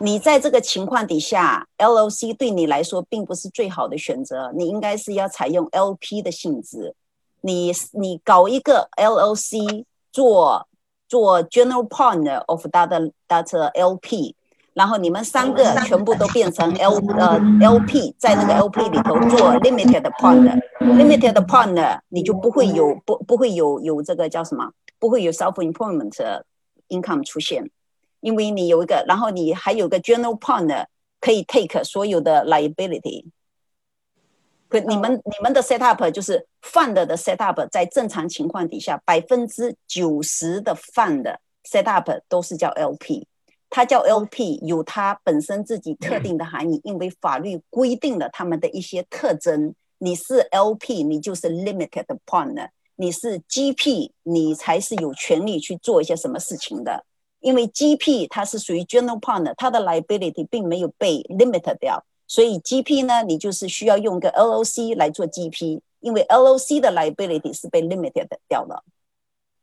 [0.00, 6.94] 你在这个情况底下，LOC 对你来说并不是最好的选择，你应该是要采用 LP 的性质。
[7.40, 10.66] 你你搞一个 LLC 做
[11.08, 14.34] 做 general partner of that that LP，
[14.74, 26.42] 然后你们三个全部都变成 L 呃 LP，在那个 LP 里头做 limited partner，limited partner 你就不会有不不会有有这个叫什么，不会有 self employment
[26.88, 27.70] income 出现，
[28.20, 30.86] 因为你有一个，然后你还有个 general partner
[31.20, 33.24] 可以 take 所有的 liability。
[34.68, 43.26] 可你们你们的 set up 就是 fund 的 set up，在正常情况底下，百分之九十的 fund set up 都是叫 LP，
[43.70, 49.74] 它叫 LP 有它本身自己特定的含义，因为法律规定了他们的一些特征。
[50.00, 57.04] 你是 LP，你就是 limited partner；你是 GP，你才是有权利去做一些什么事情的。
[57.40, 62.04] 因为 GP 它是属于 general partner，它的 liability 并没有被 limited 掉。
[62.30, 68.84] 所以 GP 呢，你就是需要用个 LOC 来做 GP，因为 LOC 的 liability 是被 limited 掉了。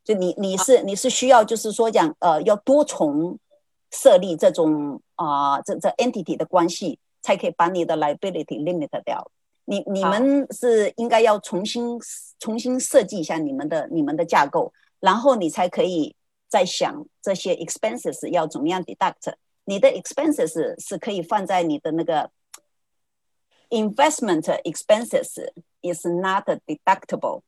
[0.04, 3.38] 就你你是你是需要就是说讲呃要多重
[3.92, 9.32] 设立这种啊这这 entity 的关系，才可以把你的 liability limit 掉。
[9.66, 12.00] 你你们是应该要重新
[12.40, 16.16] 重新设计一下你们的你们的架构，然后你才可以
[16.50, 19.34] 再想这些 expenses 要怎么样 deduct。
[19.66, 22.32] 你的 expenses 是可以放在你的那个。
[23.71, 25.39] Investment expenses
[25.81, 27.43] is not deductible。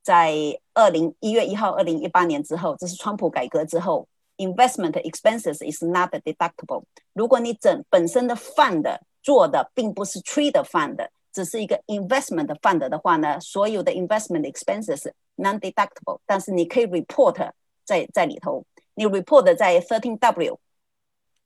[0.00, 4.06] 在二零一月一号，二零一八年之后，这是川普改革之后，
[4.36, 6.84] investment expenses is not deductible。
[7.14, 16.20] 如果你整本身的 fund 做的并不是 trade fund，只是一个 investment fund 的话呢，所有的 investment expenses non deductible。
[16.24, 17.50] 但是你可以 report
[17.84, 18.64] 在在里头，
[18.94, 20.60] 你 report 在 thirteen W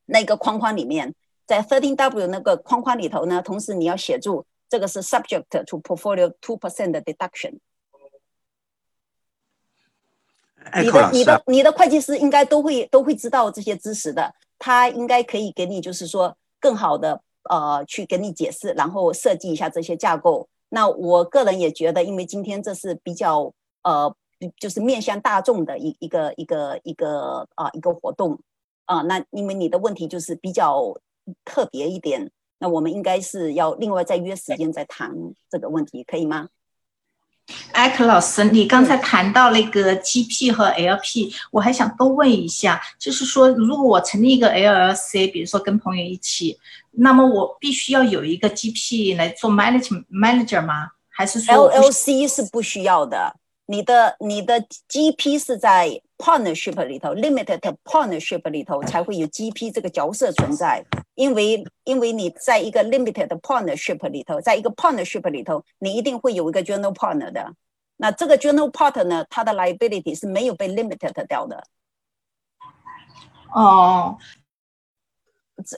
[0.05, 1.15] 那个框框里面。
[1.46, 7.60] 在 thirteen W 那个框框里头呢，同时你要写住这个是 subject to portfolio two percent 的 deduction。
[10.82, 20.50] 你的你的你的会计师应该都会都会知道这些知识的，他应该可以给你就是说更好的呃去给你解释，然后设计一下这些架构。
[20.70, 24.12] 那我个人也觉得，因为今天这是比较呃
[24.58, 28.40] 就是面向大众的一一个一个一个啊一个活动
[28.86, 30.96] 啊，那因为你的问题就是比较。
[31.44, 35.12] 特别一点，那我们应该是要另外再约时间再谈
[35.50, 36.50] 这个问题，可以吗？
[37.74, 46.58] 艾克老师，你刚才谈到那个 GP 和 LP，我还想多问一下，就是说，如果我成立一个 LLC，比如说跟朋友一起，
[46.92, 50.90] 那么我必须要有一个 GP 来做 management manager 吗？
[51.10, 53.36] 还是说 LLC 是不需要的？
[53.68, 54.60] 你的你的
[54.90, 60.86] GP 是在 partnership 里头，limited partnership 里头才会有 GP 这个角色存在。
[61.16, 67.54] 因为因为你在一个 limited partnership 里头，在一个 partnership 里头，你一定会有一个 general partner 的。
[67.98, 71.64] 那这个 general partner 呢，它的 liability 是没有被 limited 掉的。
[73.54, 74.18] 哦。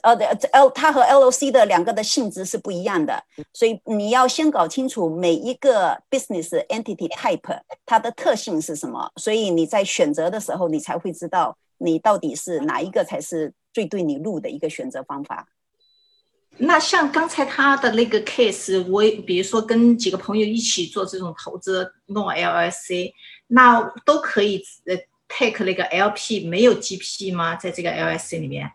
[0.02, 3.22] 呃，这 L 它和 LOC 的两个的性质是不一样的，
[3.52, 15.48] 所以你要先搞清楚每一个 business entity type 它的特性是什么，所以你在选择的时候，你才会知道你到底是哪一个才是最对你路的一个选择方法。
[16.60, 23.12] 那像刚才他的那个 case，我比如说跟几个朋友一起做这种投资弄 LLC，
[23.46, 24.96] 那都可以呃
[25.28, 27.54] take 那个 LP 没有 GP 吗？
[27.54, 28.72] 在这个 LLC 里面？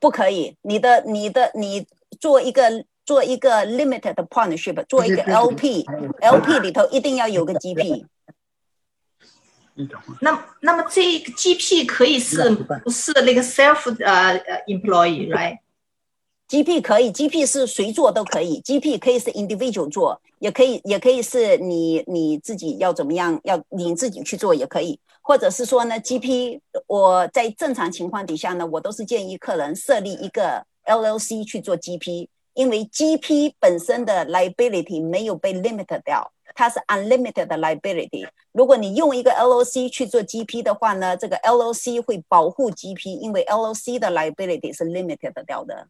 [0.00, 1.86] 不可以，你的你的你
[2.20, 8.04] 做一个做一个 limited partnership，做一个 LP，LP 里头一定要有个 GP。
[10.22, 12.48] 那那么这个 GP 可以是
[12.82, 24.98] 不是那个 self 呃呃 employee，right？GP 可以，GP 是谁做都可以，GP 可以是 individual 做，也可以也可以是你你自己要怎么样，要你自己去做也可以。
[25.26, 38.28] 或者是说呢，GP，我在正常情况底下呢，我都是建议客人设立一个 LLC 去做 GP，因为 GP 本身的 liability 没有被 limit 掉，它是 unlimited 的 liability。
[38.52, 45.88] 如果你用一个 LLC 去做 GP 的话呢，这个 LLC 会保护 GP，因为 LLC 的 liability 是 limited 掉的。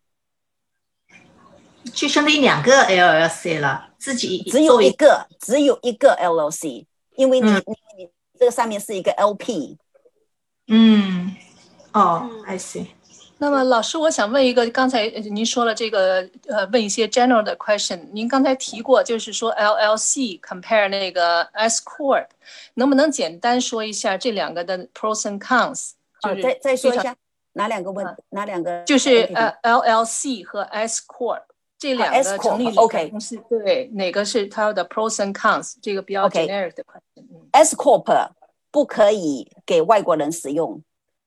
[1.92, 6.86] 就相当于两个 LLC 了，自己只有一个，只有一个 LLC，
[7.16, 8.08] 因为你你。
[8.38, 9.76] 这个上面是一个 LP，
[10.68, 11.34] 嗯，
[11.92, 12.86] 哦，I see。
[13.38, 18.00] 那么老师，我想问一个，刚才您说了这个，呃，问一些 general 的 question。
[18.12, 22.26] 您刚才提过，就是说 LLC compare 那个 S corp，
[22.74, 25.90] 能不能简单说一下这两个的 pros and cons？
[26.22, 27.14] 啊，再再说一下，
[27.52, 28.06] 哪两个问？
[28.30, 28.82] 哪两个？
[28.84, 31.42] 就是呃，LLC 和 S corp
[31.78, 35.74] 这两个成立 OK 公司，对，哪个是它的 pros and cons？
[35.82, 36.84] 这个比较 generic 的
[37.52, 38.30] S corp
[38.70, 40.82] 不可以给外国人使用。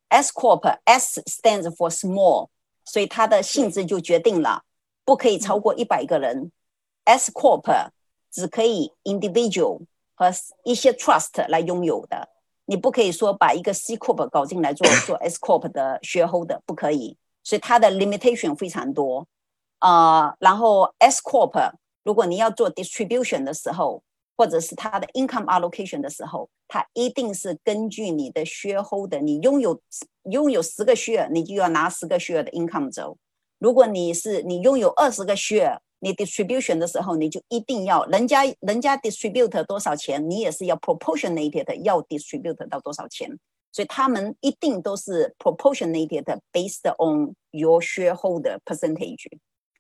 [0.07, 2.47] S corp S stands for small，
[2.83, 4.63] 所以它的性质就决定了
[5.05, 6.51] 不可以超过一百个人。
[7.03, 7.89] S corp
[8.31, 9.81] 只可以 individual
[10.15, 10.31] 和
[10.63, 12.27] 一些 trust 来拥有的，
[12.65, 17.17] 你不可以说把一个 C corp 搞进来做做 S corp 的 shareholder，不可以。
[17.43, 19.27] 所以它的 limitation 非常多。
[19.78, 21.72] 啊，然后 S corp
[22.02, 24.02] 如果你要做 distribution 的时候，
[24.36, 29.80] 或者是它的 income allocation 的时候，它一定是根据你的 shareholder，你拥有
[30.30, 33.16] 拥有十个 share，你就要拿十个 share 的 income 走。
[33.58, 43.38] 如果你是你拥有二十个 share，你 distribution 的时候，你就一定要人家人家 distribute 多少钱，你也是要 proportionated 要 distribute 到多少钱。
[43.72, 49.26] 所以他们一定都是 proportionated based on your shareholder percentage。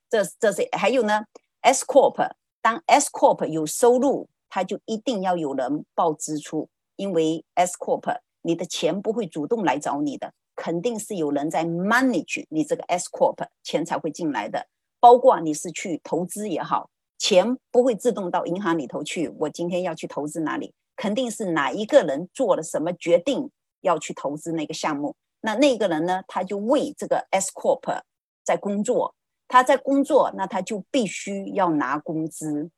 [0.09, 1.23] 这这是还有呢
[1.61, 2.31] ，S corp
[2.61, 14.67] 当 S corp 有收入，它就一定要有人报支出，因为 S corp 你的钱不会主动来找你的，肯定是有人在 manage 你这个 S corp 钱才会进来的。
[14.99, 19.29] 包括你是去投资也好，钱不会自动到银行里头去。
[19.37, 23.49] 我今天要去投资哪里，肯定是哪一个人做了什么决定
[23.81, 25.15] 要去投资那个项目。
[25.41, 28.01] 那那个人呢，他就为这个 S corp
[28.43, 29.15] 在工作。
[29.49, 32.69] 他在工作，那他就必须要拿工资，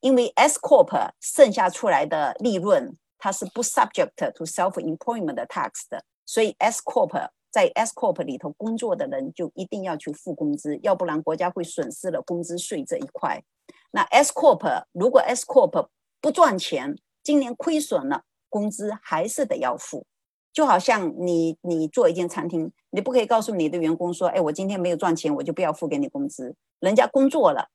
[0.00, 8.22] 因为 S corp 剩下出来的利润，它是不 subject to self employment tax 的，所以 S corp 在 S corp
[8.22, 13.42] 里头工作的人就一定要去付工资，要不然国家会损失了工资税这一块。
[13.90, 15.88] 那 S corp 如果 S corp
[16.20, 20.06] 不赚钱，今年亏损了，工资还是得要付。
[20.52, 26.54] 就好像你你做一间餐厅，你不可以告诉你的员工说，哎，我今天没有赚钱，我就不要付给你工资。
[26.80, 27.68] 人家工作了，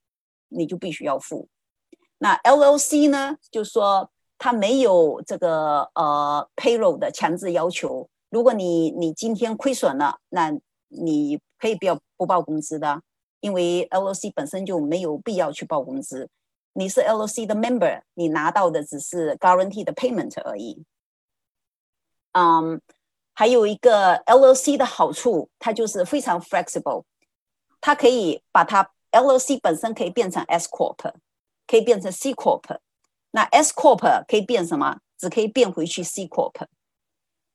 [0.50, 1.48] 你就必须要付。
[2.20, 8.08] 那 LOC 呢，就说他没有这个呃 payroll 的强制要求。
[8.30, 10.52] 如果你你今天亏损了，那
[10.90, 13.02] 你可以不要不报工资的，
[13.40, 16.30] 因为 LOC 本身就没有必要去报工资。
[16.74, 20.84] 你是 LOC 的 member，你拿到的只是 guarantee 的 payment 而已。
[22.38, 22.80] 嗯，
[23.34, 27.04] 还有一个 LLC 的好处，它就是非常 flexible，
[27.82, 31.14] 它可以把它 LLC 本身可以变成 S corp，
[31.66, 32.78] 可以变成 C corp。
[33.32, 35.00] 那 S corp 可以变什么？
[35.18, 36.68] 只可以变回去 C corp。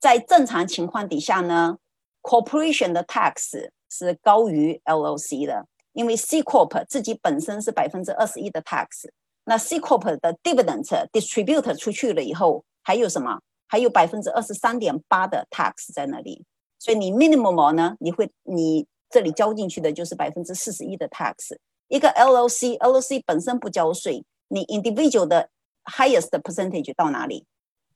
[0.01, 1.79] 在正常情况底下呢
[2.23, 9.09] ，corporation 的 tax 是高于 LLC 的，因为 C corp 自己本身是百分之二十一的 tax，
[9.45, 13.41] 那 C corp 的 dividend distribute 出去了以后，还有什么？
[13.73, 16.45] 还有百分之二十三点八的 tax 在那里，
[16.79, 21.57] 所以你 minimum 呢，你会你这里交进去的就是百分之四十一的 tax。
[21.89, 25.49] 一个 LOC，LOC 本身不交税，你 individual 的
[25.85, 27.47] highest percentage 到哪里？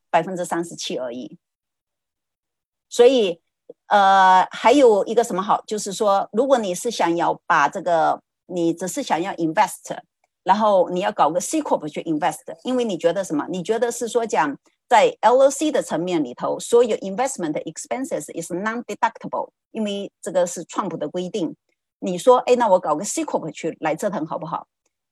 [0.08, 1.36] 百分之三十七而已。
[2.88, 3.42] 所以，
[3.88, 9.98] 呃，还有一个什么好，就是说，如果你是想要把这个，你只是想要 invest，
[10.42, 13.46] 然后你要搞个 C corp 去 invest，因为你觉得什么？
[13.50, 14.58] 你觉得是说讲。
[14.87, 21.55] 在 LLC 的层面里头，所有 investment expenses is non-deductible，因为这个是川普的规定。
[21.99, 24.67] 你说，哎，那我搞个 C corp 去来折腾好不好？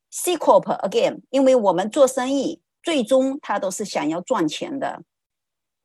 [0.09, 5.03] C corp again，因为我们做生意，最终它都是想要赚钱的。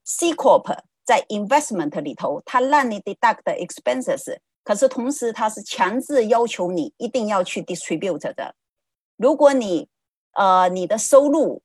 [0.04, 8.54] C corp 在 investment 里头，它让你 deduct expenses，可是同时它是强制要求你一定要去 distribute 的。
[9.16, 9.88] 如果你
[10.32, 11.62] 呃你的收入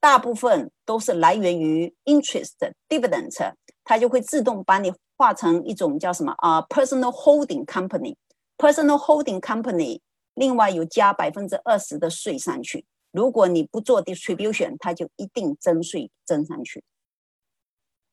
[0.00, 2.52] 大部分都是来源于 interest
[2.88, 3.54] dividend，
[3.84, 10.00] 它就会自动把你化成一种叫什么啊？personal holding company，personal holding company，
[10.34, 12.84] 另外有加百分之二十的税上去。
[13.10, 16.84] 如果你不做 distribution，它就一定征税征上去。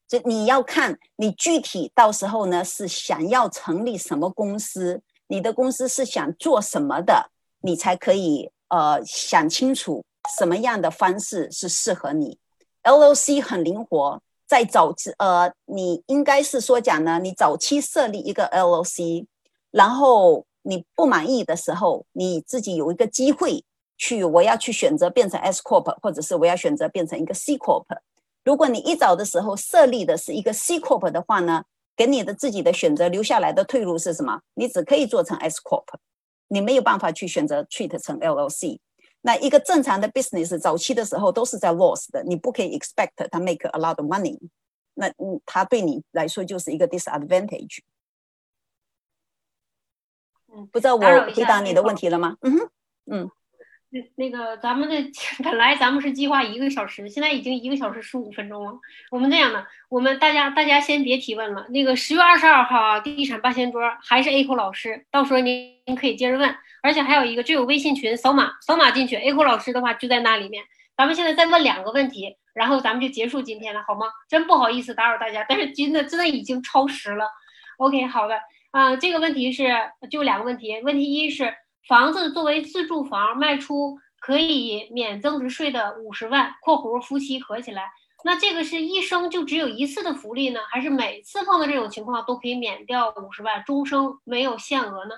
[0.07, 7.29] 这你要看你具体到时候呢是想要成立什么公司，你的公司是想做什么的，
[7.61, 10.03] 你才可以呃想清楚。
[10.37, 12.37] 什么样的方式是适合你
[12.83, 19.25] ？LOC 很灵活，在早期，呃，你应该是说讲呢，你早期设立一个 LOC，
[19.71, 23.63] 然后你不满意的时候，你自己有一个机会
[23.97, 27.85] 去，我要去选择变成 S corp，或者是我要选择变成一个 C corp。
[28.43, 31.63] 如果你一早的时候设立的是一个 C corp 的话呢，
[31.95, 34.41] 给你的自己的选择留下来的退路是什么？
[34.53, 35.85] 你只可以做成 S corp，
[36.49, 38.79] 你没有办法去选择 treat 成 LOC。
[39.25, 44.37] 那一个正常的 business 早期的时候都是在 loss 的，你不可以 expect 它 make a lot of money。
[44.93, 47.79] 那嗯，它对你来说就是一个 disadvantage。
[50.53, 51.01] 嗯，不知道我
[51.33, 52.37] 回答你的问题了吗？
[52.41, 52.69] 嗯哼，
[53.07, 53.31] 嗯。
[53.91, 54.95] 那那个咱们的
[55.43, 58.73] 本来咱们是计划一个小时，现在已经一个小时十五分钟了。
[59.11, 61.65] 我们这样的，我们大家大家先别提问了。
[61.69, 66.55] 那个十月二十二号啊，地产八仙桌还是 A 口老师，到时候您您可以接着问。
[66.81, 70.63] 而且还有一个，这有微信群，扫码扫码进去，A 口老师的话就在那里面。
[70.95, 74.07] 咱们现在再问两个问题，然后咱们就结束今天了，好吗？
[74.29, 77.27] 真不好意思打扰大家，但是真的真的已经超时了。
[77.77, 78.39] OK，好的。
[78.71, 79.73] 啊、这个问题是
[80.11, 81.53] 就两个问题，问题一是
[81.87, 87.91] 房子作为自住房卖出可以免增值税的五十万（括弧夫妻合起来），
[88.25, 95.15] 那这个是一生就只有一次的福利呢，还是每次碰到这种情况都可以免掉五十万，终生没有限额呢？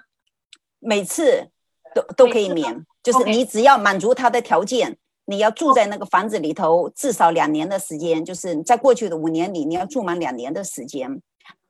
[0.80, 1.50] 每次
[1.96, 11.22] 都都可以免，就是你只要满足他的条件，你要住在那个房子里头至少两年的时间，就是在过去的五年里你要住满两年的时间，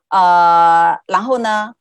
[0.10, 1.76] 呃，然后呢，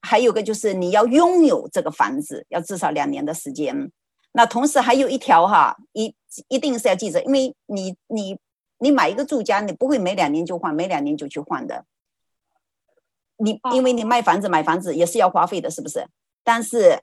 [0.00, 3.90] 还有个就是你要拥有这个房子，要至少两年的时间。
[4.32, 6.14] 那同时还有一条哈，一
[6.48, 8.38] 一定是要记着，因为你你
[8.78, 11.84] 你买一个住家，你不会每两年就换，每两年就去换的。
[13.38, 16.06] 你因为你卖房子买房子也是要花费的，是不是？
[16.44, 17.00] 但是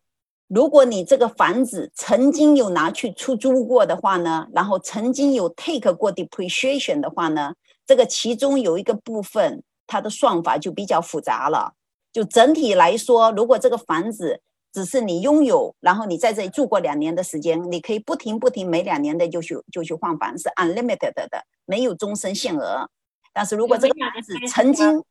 [0.48, 7.54] 如果你这个房子曾经有拿去出租过的话呢，然后曾经有 take 过 depreciation 的话呢，
[7.86, 11.74] 这个其中有一个部分它的算法就比较复杂了。
[12.14, 14.40] 就整体来说，如果这个房子
[14.72, 22.90] 只是你拥有，然后你在这里住过两年的时间，你可以不停不停每两年的就去就去换房，是 unlimited 的，没有终身限额。
[23.34, 25.04] 但是如果这个房子曾经，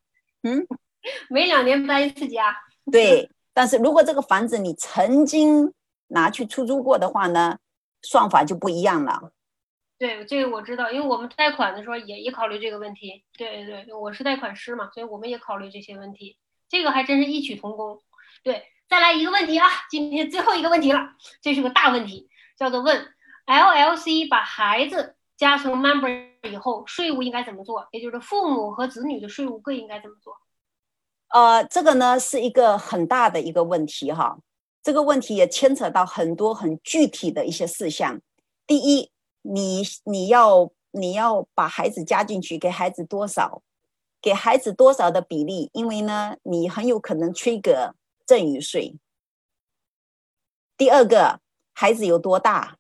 [0.45, 0.65] 嗯，
[1.29, 2.57] 每两年搬一次家。
[2.91, 5.73] 对，但是如果这个房子你曾经
[6.09, 7.59] 拿去出租过的话呢，
[8.03, 9.33] 算法就不一样了。
[9.99, 13.25] 对，这个我知道，因为我们贷款的时候也也考虑这个问题。
[13.37, 16.37] 对对对，我是贷款师嘛，所以我们也考虑这些问题。
[16.73, 18.01] 这个还真是异曲同工。
[18.43, 21.11] 对，再来一个问题啊，今天最后一个问题了，
[21.43, 23.07] 这是个大问题，叫做问
[23.45, 27.87] LLC 把孩子加成 member 以后，税务应该怎么做？
[27.91, 30.35] 也就是父母和子女的税务各应该怎么做？
[31.29, 34.39] 呃，这个呢是一个很大的一个问题哈，
[34.83, 38.19] 这个问题也牵扯到很多很具体的一些事项。
[38.67, 39.11] 第一，
[39.43, 43.63] 你你要你要把孩子加进去，给孩子多少，
[44.23, 47.93] 给孩子多少的比例，因为呢，你很有可能 trigger
[48.25, 48.95] 赠与税。
[50.77, 51.41] 第二个，
[51.75, 52.79] 孩子有多大？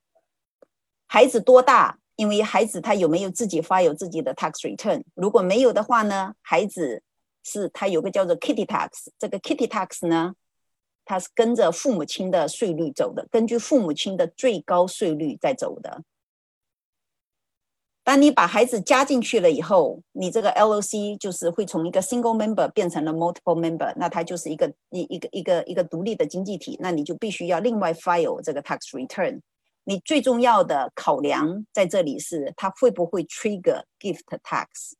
[1.06, 1.98] 孩子多大？
[2.14, 5.02] 因为孩子他有没有自己发有自己的 tax return？
[5.14, 7.02] 如果没有的话呢，孩子
[7.42, 10.34] 是他有个叫做 kitty tax，这个 kitty tax 呢，
[11.04, 16.02] 它是跟着父母亲的税率走的，根据父母亲的最高税率在走的。
[18.04, 29.40] 当你把孩子加进去了以后，你这个 LOC 就是会从一个 single member 变成了 multiple member，那它就是一个一一个一个一个独立的经济体，那你就必须要另外 file 这个 tax return。
[29.84, 34.94] 你最重要的考量在这里是它会不会 trigger gift tax。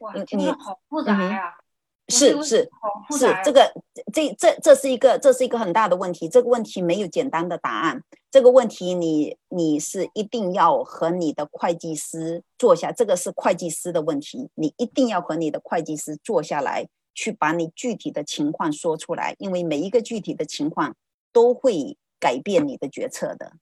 [0.00, 1.58] 哇嗯，你听着好复杂呀、
[2.08, 2.70] 是是
[3.18, 3.72] 是这个
[4.12, 8.02] 这这这是一个这是一个很大的问题，这个问题没有简单的答案。
[8.30, 20.94] 这个问题你你是一定要和你的会计师坐下，这个是会计师的问题，你一定要和你的会计师坐下来，去把你具体的情况说出来，因为每一个具体的情况
[21.32, 23.52] 都会改变你的决策的。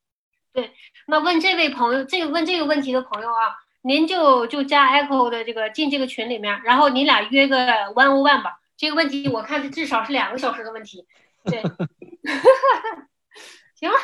[0.53, 0.71] 对
[1.07, 7.59] 那问这位朋友，这个问这个问题的朋友啊，您就就加 Echo 的这个进这个群里面，然后你俩约个
[7.95, 8.59] one on one 吧。
[8.79, 11.05] 这个问题我看是至少是两个小时的问题。
[11.45, 11.61] 对，
[13.79, 13.97] 行了，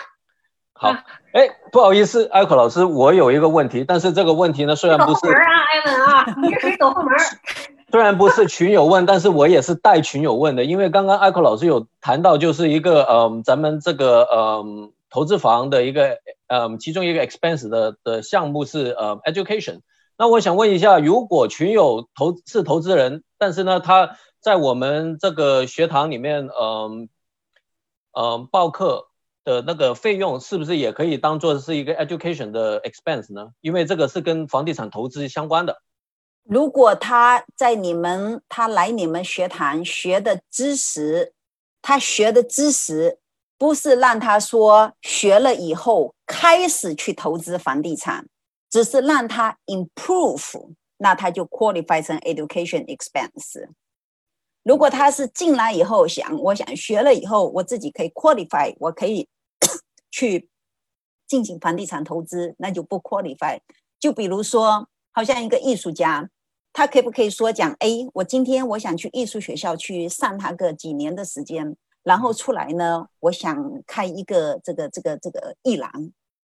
[0.74, 1.02] 好啊，
[1.32, 7.15] 哎，不好意思，，Echo 老师，我有一个问题，但是这个问题呢，虽然不是后门啊，艾文啊，你这谁走后门？
[7.90, 19.81] 虽然不是群友问，但是我也是带群友问的，因为刚刚艾克老师有谈到，就是一个嗯，咱们这个嗯投资房的一个嗯其中一个 expense 的的项目是呃 education。
[20.16, 27.09] 那我想问一下，如果群友投是投资人，但是呢他在我们这个学堂里面嗯
[28.12, 29.09] 嗯报课
[29.45, 33.53] 的那个费用，是不是也可以当做是一个 education 的 expense 呢？
[33.62, 35.81] 因为这个是跟房地产投资相关的。
[36.45, 41.32] 如果他在你们他来你们学堂学的知识，
[41.81, 43.20] 他学的知识
[43.61, 48.27] 不是让他说学了以后开始去投资房地产，
[48.70, 53.69] 只是让他 improve，那他就 qualify 成 education expense。
[54.62, 59.28] 如果他是进来以后想，我想学了以后我自己可以 qualify，我可以
[60.11, 60.49] 去
[61.27, 63.59] 进行房地产投资，那就不 qualify。
[63.99, 66.31] 就比如说，好像一个艺术家，
[66.73, 67.70] 他可不可以说讲？
[67.81, 75.90] 哎，我今天我想去艺术学校去上他个几年的时间，然后出来呢，我想开一个这个这个这个艺廊，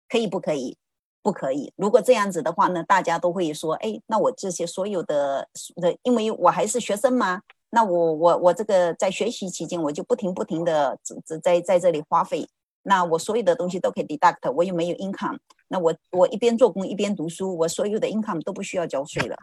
[0.08, 0.76] 可以不可以？
[1.22, 1.72] 不可以。
[1.76, 5.48] 如果这样子的话呢，大家都会说，哎，那我这些所有的
[5.80, 12.48] 的，因为我还是学生嘛，那我我我这个在学习期间，我就不停不停的在在在这里花费，
[12.82, 15.38] 那我所有的东西都可以 deduct，我又没有 income，
[15.68, 19.36] 那我我一边做工一边读书，我所有的 income 都不需要交税了。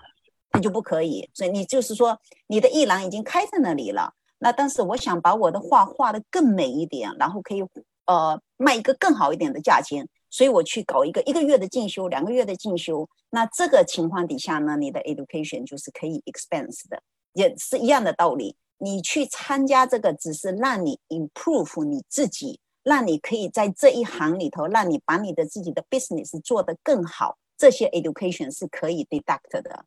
[0.55, 2.15] 那就不可以，所以你就是说，
[2.45, 4.13] 你的艺廊已经开在那里了。
[4.43, 7.63] 那但是我想把我的画画的更美一点，然后可以
[8.05, 13.09] 呃卖一个更好一点的价钱，所以我去搞一个一个月的进修，两个月的进修。
[13.29, 17.01] 那这个情况底下呢，你的 education 就是可以 expense 的，
[17.31, 18.57] 也是一样的道理。
[18.79, 27.37] 你去参加这个，只是让你 improve 你自己，让你可以在这一行里头，让你把你的自己的 business 做得更好。
[27.57, 29.85] 这些 education 是可以 deduct 的。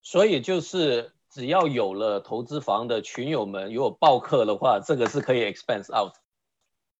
[0.00, 6.12] 所以就是只要有了投资房的群友们，如果报课的话，这个是可以 expense out。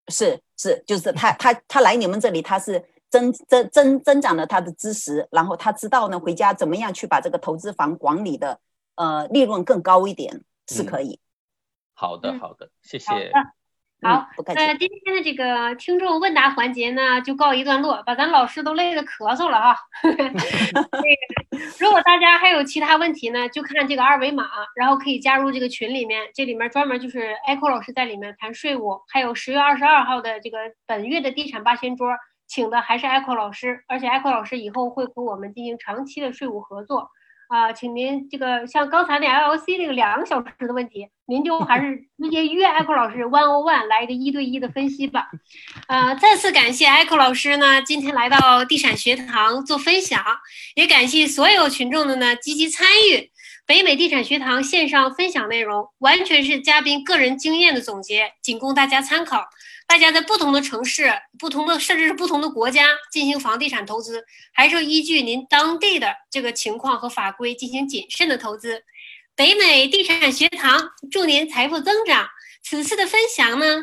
[0.09, 8.59] 是是，就是他他他来你们这里，他是增增增增长了他的知识，然后他知道呢，回家怎么样去把这个投资房管理的
[8.95, 11.21] 呃利润更高一点是可以。
[11.95, 13.33] 好的好的，谢谢。
[14.01, 19.77] 好，那今天的这个听众问答环节呢，就告一段落，把咱老师都累得咳嗽了哈。
[20.03, 24.47] 那个，如果大家还有其他问题呢，就看这个二维码，
[24.77, 32.09] 然后可以加入这个群里面，这里面专门就是 Echo 老师在里面谈税务，还有十月二十二号的这个本月的地产八仙桌，
[32.47, 37.11] 请的还是 Echo 老师，而且 Echo 老师以后会和我们进行长期的税务合作。
[37.49, 45.29] 啊，请您这个像刚才那 LLC 这个两个小时的问题，您就还是直接约 Echo 老师 One on One 来一个一对一的分析吧。
[45.87, 50.23] 呃，再次感谢 Echo 老师呢，今天来到地产学堂做分享，
[50.77, 53.31] 也感谢所有群众的呢积极参与。
[53.69, 59.47] 北美地产学堂线上分享内容完全是嘉宾个人经验的总结，仅供大家参考。
[59.87, 64.25] 大家在不同的城市、不同的甚至是不同的国家进行房地产投资，
[64.55, 68.85] 还是依据您当地的这个情况和法规进行谨慎的投资。
[69.37, 72.27] 北美地产学堂祝您财富增长。
[72.63, 73.77] 此次的分享呢，